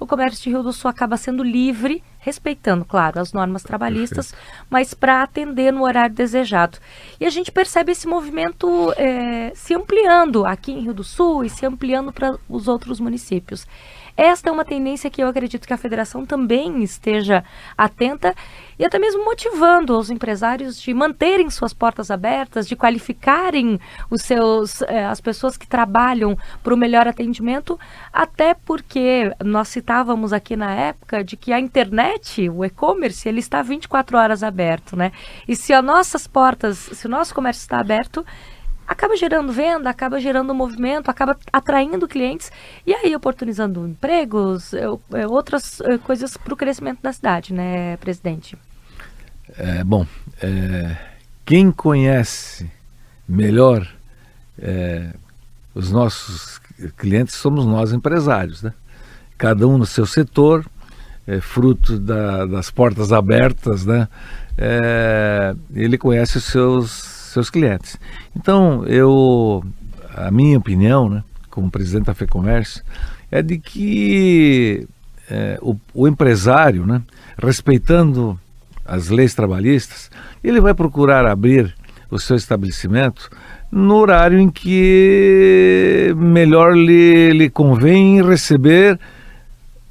o 0.00 0.08
comércio 0.08 0.42
de 0.42 0.50
Rio 0.50 0.64
do 0.64 0.72
Sul 0.72 0.90
acaba 0.90 1.16
sendo 1.16 1.44
livre, 1.44 2.02
respeitando, 2.18 2.84
claro, 2.84 3.20
as 3.20 3.32
normas 3.32 3.62
trabalhistas, 3.62 4.32
Perfeito. 4.32 4.66
mas 4.68 4.92
para 4.92 5.22
atender 5.22 5.72
no 5.72 5.84
horário 5.84 6.12
desejado. 6.12 6.78
E 7.20 7.26
a 7.26 7.30
gente 7.30 7.52
percebe 7.52 7.92
esse 7.92 8.08
movimento 8.08 8.92
é, 8.96 9.52
se 9.54 9.72
ampliando 9.72 10.44
aqui 10.44 10.72
em 10.72 10.80
Rio 10.80 10.94
do 10.94 11.04
Sul 11.04 11.44
e 11.44 11.48
se 11.48 11.64
ampliando 11.64 12.12
para 12.12 12.36
os 12.48 12.66
outros 12.66 12.98
municípios. 12.98 13.68
Esta 14.16 14.48
é 14.48 14.52
uma 14.52 14.64
tendência 14.64 15.10
que 15.10 15.22
eu 15.22 15.28
acredito 15.28 15.66
que 15.66 15.72
a 15.72 15.76
federação 15.76 16.24
também 16.24 16.82
esteja 16.82 17.42
atenta 17.76 18.34
e 18.78 18.84
até 18.84 18.98
mesmo 18.98 19.24
motivando 19.24 19.96
os 19.98 20.08
empresários 20.08 20.80
de 20.80 20.94
manterem 20.94 21.50
suas 21.50 21.72
portas 21.72 22.10
abertas, 22.10 22.68
de 22.68 22.76
qualificarem 22.76 23.80
os 24.10 24.22
seus, 24.22 24.82
eh, 24.82 25.04
as 25.04 25.20
pessoas 25.20 25.56
que 25.56 25.66
trabalham 25.66 26.36
para 26.62 26.74
o 26.74 26.76
melhor 26.76 27.08
atendimento, 27.08 27.78
até 28.12 28.54
porque 28.54 29.32
nós 29.44 29.68
citávamos 29.68 30.32
aqui 30.32 30.56
na 30.56 30.72
época 30.72 31.24
de 31.24 31.36
que 31.36 31.52
a 31.52 31.58
internet, 31.58 32.48
o 32.48 32.64
e-commerce, 32.64 33.28
ele 33.28 33.40
está 33.40 33.62
24 33.62 34.16
horas 34.16 34.42
aberto, 34.42 34.96
né? 34.96 35.12
E 35.46 35.56
se 35.56 35.72
as 35.72 35.84
nossas 35.84 36.26
portas, 36.26 36.78
se 36.78 37.06
o 37.06 37.10
nosso 37.10 37.34
comércio 37.34 37.62
está 37.62 37.78
aberto, 37.78 38.24
acaba 38.86 39.16
gerando 39.16 39.52
venda, 39.52 39.90
acaba 39.90 40.20
gerando 40.20 40.54
movimento, 40.54 41.10
acaba 41.10 41.36
atraindo 41.52 42.08
clientes 42.08 42.50
e 42.86 42.94
aí 42.94 43.14
oportunizando 43.14 43.86
empregos, 43.86 44.72
outras 45.28 45.80
coisas 46.04 46.36
para 46.36 46.54
o 46.54 46.56
crescimento 46.56 47.00
da 47.02 47.12
cidade, 47.12 47.52
né, 47.52 47.96
presidente? 47.98 48.56
É, 49.56 49.84
bom, 49.84 50.06
é, 50.42 50.96
quem 51.44 51.70
conhece 51.70 52.70
melhor 53.28 53.86
é, 54.58 55.10
os 55.74 55.90
nossos 55.90 56.60
clientes 56.96 57.34
somos 57.34 57.66
nós 57.66 57.92
empresários, 57.92 58.62
né? 58.62 58.72
Cada 59.36 59.66
um 59.66 59.76
no 59.76 59.86
seu 59.86 60.06
setor, 60.06 60.64
é, 61.26 61.40
fruto 61.40 61.98
da, 61.98 62.46
das 62.46 62.70
portas 62.70 63.12
abertas, 63.12 63.84
né? 63.84 64.08
É, 64.56 65.54
ele 65.74 65.98
conhece 65.98 66.38
os 66.38 66.44
seus 66.44 67.14
seus 67.34 67.50
clientes. 67.50 67.98
Então, 68.34 68.84
eu, 68.86 69.62
a 70.14 70.30
minha 70.30 70.56
opinião, 70.56 71.08
né, 71.08 71.22
como 71.50 71.70
presidente 71.70 72.06
da 72.06 72.14
FEComércio, 72.14 72.82
é 73.30 73.42
de 73.42 73.58
que 73.58 74.86
é, 75.30 75.58
o, 75.60 75.76
o, 75.92 76.08
empresário, 76.08 76.86
né, 76.86 77.02
respeitando 77.36 78.38
as 78.84 79.08
leis 79.08 79.34
trabalhistas, 79.34 80.10
ele 80.42 80.60
vai 80.60 80.74
procurar 80.74 81.26
abrir 81.26 81.74
o 82.10 82.18
seu 82.18 82.36
estabelecimento 82.36 83.30
no 83.70 83.96
horário 83.96 84.38
em 84.38 84.48
que 84.48 86.14
melhor 86.16 86.76
lhe, 86.76 87.32
lhe 87.32 87.50
convém 87.50 88.22
receber 88.22 88.98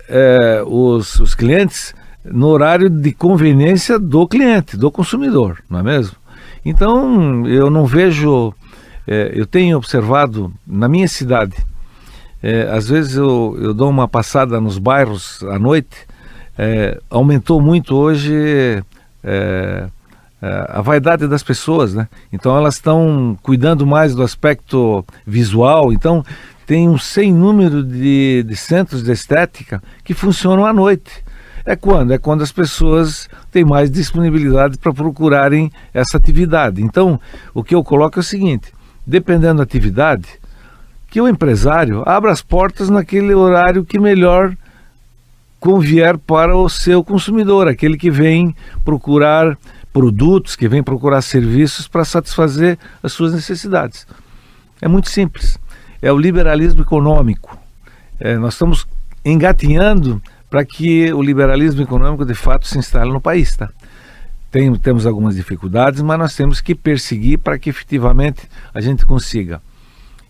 é, 0.08 0.64
os, 0.66 1.20
os 1.20 1.36
clientes 1.36 1.94
no 2.24 2.48
horário 2.48 2.90
de 2.90 3.12
conveniência 3.12 4.00
do 4.00 4.26
cliente, 4.26 4.78
do 4.78 4.90
consumidor, 4.90 5.62
não 5.70 5.80
é 5.80 5.84
mesmo? 5.84 6.23
Então, 6.66 7.48
eu 7.48 7.70
não 7.70 7.86
vejo. 7.86 8.54
É, 9.06 9.32
eu 9.36 9.46
tenho 9.46 9.78
observado 9.78 10.54
na 10.66 10.88
minha 10.88 11.08
cidade, 11.10 11.58
é, 12.44 12.64
às 12.70 12.90
vezes 12.90 13.16
eu, 13.16 13.58
eu 13.58 13.74
dou 13.74 13.90
uma 13.90 14.06
passada 14.06 14.60
nos 14.60 14.78
bairros 14.78 15.42
à 15.44 15.58
noite, 15.58 15.96
é, 16.58 17.00
aumentou 17.10 17.62
muito 17.62 17.96
hoje 17.96 18.84
é, 19.24 19.88
é, 20.42 20.66
a 20.70 20.82
vaidade 20.82 21.26
das 21.26 21.42
pessoas, 21.42 21.94
né? 21.94 22.10
Então 22.34 22.56
elas 22.58 22.76
estão 22.76 23.38
cuidando 23.42 23.88
mais 23.88 24.14
do 24.14 24.22
aspecto 24.22 25.06
visual, 25.26 25.94
então 25.94 26.24
tem 26.68 26.90
um 26.90 26.98
sem 26.98 27.34
número 27.34 27.82
de, 27.82 28.44
de 28.44 28.56
centros 28.58 29.04
de 29.04 29.14
estética 29.14 29.82
que 30.04 30.14
funcionam 30.14 30.66
à 30.66 30.74
noite. 30.74 31.23
É 31.66 31.76
quando? 31.76 32.12
É 32.12 32.18
quando 32.18 32.42
as 32.42 32.52
pessoas 32.52 33.30
têm 33.52 33.64
mais 33.64 33.90
disponibilidade 33.90 34.78
para 34.78 34.94
procurarem 34.94 35.72
essa 35.94 36.18
atividade. 36.18 36.82
Então, 36.84 37.20
o 37.54 37.64
que 37.64 37.74
eu 37.74 37.84
coloco 37.84 38.20
é 38.20 38.22
o 38.22 38.24
seguinte: 38.24 38.74
dependendo 39.08 39.58
da 39.58 39.64
atividade, 39.64 40.28
que 41.10 41.22
o 41.22 41.28
empresário 41.28 42.04
abra 42.06 42.32
as 42.32 42.42
portas 42.42 42.90
naquele 42.90 43.34
horário 43.34 43.86
que 43.86 44.00
melhor 44.00 44.56
convier 45.60 46.18
para 46.18 46.58
o 46.58 46.68
seu 46.68 47.04
consumidor, 47.04 47.70
aquele 47.70 47.98
que 47.98 48.12
vem 48.12 48.54
procurar 48.84 49.58
produtos, 49.94 50.58
que 50.58 50.68
vem 50.68 50.84
procurar 50.84 51.22
serviços 51.22 51.88
para 51.88 52.04
satisfazer 52.04 52.78
as 53.02 53.14
suas 53.14 53.34
necessidades. 53.34 54.06
É 54.82 54.88
muito 54.90 55.10
simples. 55.10 55.58
É 56.02 56.12
o 56.12 56.18
liberalismo 56.18 56.82
econômico. 56.82 57.58
É, 58.20 58.36
nós 58.36 58.56
estamos 58.56 58.86
engatinhando 59.24 60.22
para 60.54 60.64
que 60.64 61.12
o 61.12 61.20
liberalismo 61.20 61.82
econômico 61.82 62.24
de 62.24 62.36
fato 62.36 62.68
se 62.68 62.78
instale 62.78 63.12
no 63.12 63.20
país. 63.20 63.56
Tá? 63.58 63.72
Tem, 64.52 64.72
temos 64.76 65.08
algumas 65.08 65.36
dificuldades, 65.36 66.00
mas 66.04 66.20
nós 66.20 66.36
temos 66.36 66.62
que 66.62 66.76
perseguir 66.76 67.40
para 67.40 67.58
que 67.58 67.72
efetivamente 67.72 68.48
a 68.72 68.80
gente 68.80 69.04
consiga 69.04 69.60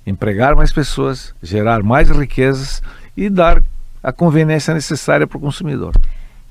empregar 0.08 0.56
mais 0.56 0.72
pessoas, 0.72 1.36
gerar 1.44 1.84
mais 1.84 2.10
riquezas 2.10 2.82
e 3.18 3.30
dar 3.30 3.62
a 4.02 4.14
conveniência 4.14 4.74
necessária 4.74 5.28
para 5.28 5.38
o 5.38 5.42
consumidor. 5.42 5.94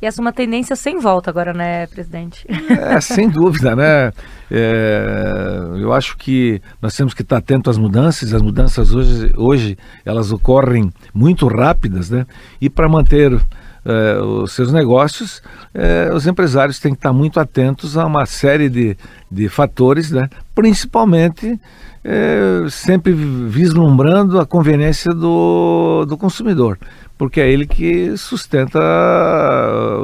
E 0.02 0.04
essa 0.04 0.20
é 0.20 0.22
uma 0.22 0.34
tendência 0.34 0.76
sem 0.76 0.98
volta 0.98 1.30
agora, 1.30 1.54
né, 1.54 1.86
presidente? 1.86 2.44
É, 2.68 3.00
sem 3.00 3.26
dúvida, 3.30 3.74
né? 3.74 4.12
É, 4.50 5.80
eu 5.80 5.94
acho 5.94 6.18
que 6.18 6.60
nós 6.82 6.94
temos 6.94 7.14
que 7.14 7.22
estar 7.22 7.38
atentos 7.38 7.70
às 7.70 7.78
mudanças. 7.78 8.34
As 8.34 8.42
mudanças 8.42 8.92
hoje, 8.92 9.32
hoje 9.34 9.78
elas 10.04 10.30
ocorrem 10.30 10.92
muito 11.14 11.46
rápidas, 11.46 12.10
né? 12.10 12.26
E 12.60 12.68
para 12.68 12.86
manter 12.86 13.40
eh, 13.84 14.18
os 14.20 14.52
seus 14.52 14.72
negócios, 14.72 15.42
eh, 15.74 16.10
os 16.14 16.26
empresários 16.26 16.78
têm 16.78 16.92
que 16.92 16.98
estar 16.98 17.12
muito 17.12 17.40
atentos 17.40 17.96
a 17.96 18.06
uma 18.06 18.26
série 18.26 18.68
de, 18.68 18.96
de 19.30 19.48
fatores, 19.48 20.10
né? 20.10 20.28
principalmente 20.54 21.60
eh, 22.04 22.66
sempre 22.70 23.12
vislumbrando 23.12 24.38
a 24.40 24.46
conveniência 24.46 25.12
do, 25.12 26.04
do 26.06 26.16
consumidor, 26.16 26.78
porque 27.18 27.40
é 27.40 27.50
ele 27.50 27.66
que 27.66 28.16
sustenta 28.16 28.78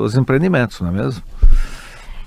os 0.00 0.16
empreendimentos, 0.16 0.80
não 0.80 0.88
é 0.88 0.92
mesmo? 0.92 1.22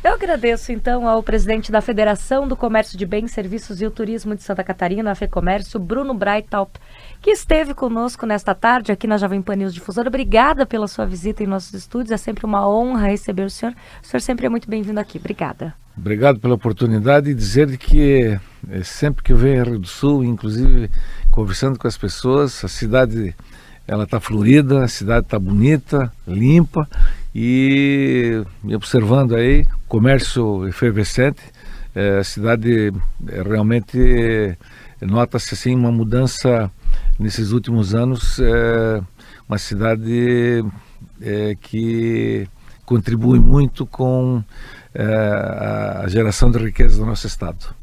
Eu 0.03 0.13
agradeço 0.13 0.71
então 0.71 1.07
ao 1.07 1.21
presidente 1.21 1.71
da 1.71 1.79
Federação 1.79 2.47
do 2.47 2.55
Comércio 2.55 2.97
de 2.97 3.05
Bens, 3.05 3.31
Serviços 3.31 3.81
e 3.81 3.85
o 3.85 3.91
Turismo 3.91 4.35
de 4.35 4.41
Santa 4.41 4.63
Catarina, 4.63 5.11
a 5.11 5.15
FEComércio, 5.15 5.79
Bruno 5.79 6.13
Breithaupt, 6.13 6.79
que 7.21 7.29
esteve 7.29 7.75
conosco 7.75 8.25
nesta 8.25 8.55
tarde 8.55 8.91
aqui 8.91 9.05
na 9.05 9.15
Jovem 9.15 9.41
Pan 9.43 9.55
News 9.55 9.75
Difusora. 9.75 10.07
Obrigada 10.07 10.65
pela 10.65 10.87
sua 10.87 11.05
visita 11.05 11.43
em 11.43 11.47
nossos 11.47 11.71
estúdios. 11.73 12.11
É 12.11 12.17
sempre 12.17 12.45
uma 12.45 12.67
honra 12.67 13.09
receber 13.09 13.43
o 13.43 13.49
senhor. 13.49 13.75
O 14.03 14.07
senhor 14.07 14.21
sempre 14.21 14.47
é 14.47 14.49
muito 14.49 14.67
bem-vindo 14.67 14.99
aqui. 14.99 15.19
Obrigada. 15.19 15.75
Obrigado 15.95 16.39
pela 16.39 16.55
oportunidade 16.55 17.29
e 17.29 17.35
dizer 17.35 17.77
que 17.77 18.39
é, 18.71 18.83
sempre 18.83 19.23
que 19.23 19.31
eu 19.31 19.37
venho 19.37 19.61
a 19.61 19.65
Rio 19.65 19.77
do 19.77 19.87
Sul, 19.87 20.23
inclusive 20.23 20.89
conversando 21.29 21.77
com 21.77 21.87
as 21.87 21.95
pessoas, 21.95 22.65
a 22.65 22.67
cidade 22.67 23.35
ela 23.87 24.05
está 24.05 24.19
florida, 24.19 24.83
a 24.83 24.87
cidade 24.87 25.25
está 25.25 25.37
bonita, 25.37 26.11
limpa 26.27 26.89
e 27.35 28.41
observando 28.73 29.35
aí 29.35 29.65
comércio 29.87 30.67
efervescente, 30.67 31.41
é, 31.93 32.19
a 32.19 32.23
cidade 32.23 32.91
é, 33.27 33.41
realmente 33.43 34.57
nota-se 35.01 35.53
assim 35.53 35.75
uma 35.75 35.91
mudança 35.91 36.71
nesses 37.21 37.51
últimos 37.51 37.93
anos 37.93 38.39
é 38.39 39.01
uma 39.47 39.57
cidade 39.57 40.63
é, 41.21 41.55
que 41.55 42.47
contribui 42.85 43.39
muito 43.39 43.85
com 43.85 44.43
é, 44.93 45.05
a 46.03 46.07
geração 46.07 46.51
de 46.51 46.57
riqueza 46.57 46.97
do 46.97 47.05
nosso 47.05 47.27
estado. 47.27 47.73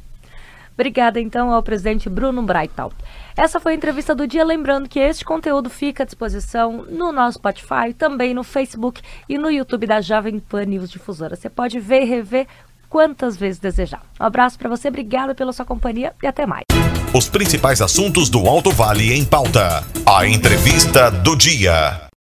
Obrigada 0.75 1.21
então 1.21 1.51
ao 1.51 1.61
presidente 1.61 2.09
Bruno 2.09 2.41
Breithaupt. 2.43 3.03
Essa 3.37 3.59
foi 3.59 3.73
a 3.73 3.75
entrevista 3.75 4.15
do 4.15 4.29
dia, 4.29 4.45
lembrando 4.45 4.89
que 4.89 5.01
este 5.01 5.25
conteúdo 5.25 5.69
fica 5.69 6.05
à 6.05 6.07
disposição 6.07 6.85
no 6.89 7.11
nosso 7.11 7.39
Spotify, 7.39 7.93
também 7.97 8.33
no 8.33 8.45
Facebook 8.45 9.03
e 9.29 9.37
no 9.37 9.51
YouTube 9.51 9.89
da 9.89 10.01
Jovem 10.01 10.39
Pan 10.39 10.67
News 10.67 10.89
Difusora. 10.89 11.35
Você 11.35 11.51
pode 11.51 11.81
ver 11.81 12.03
e 12.03 12.05
rever 12.05 12.47
quantas 12.89 13.37
vezes 13.37 13.59
desejar. 13.59 14.03
Um 14.21 14.25
abraço 14.25 14.59
para 14.59 14.69
você, 14.69 14.89
obrigada 14.89 15.35
pela 15.35 15.53
sua 15.53 15.65
companhia 15.65 16.13
e 16.23 16.27
até 16.27 16.47
mais. 16.47 16.65
Os 17.13 17.29
principais 17.29 17.81
assuntos 17.81 18.29
do 18.29 18.47
Alto 18.47 18.71
Vale 18.71 19.13
em 19.13 19.25
pauta. 19.25 19.85
A 20.07 20.27
entrevista 20.27 21.11
do 21.11 21.37
dia. 21.37 22.08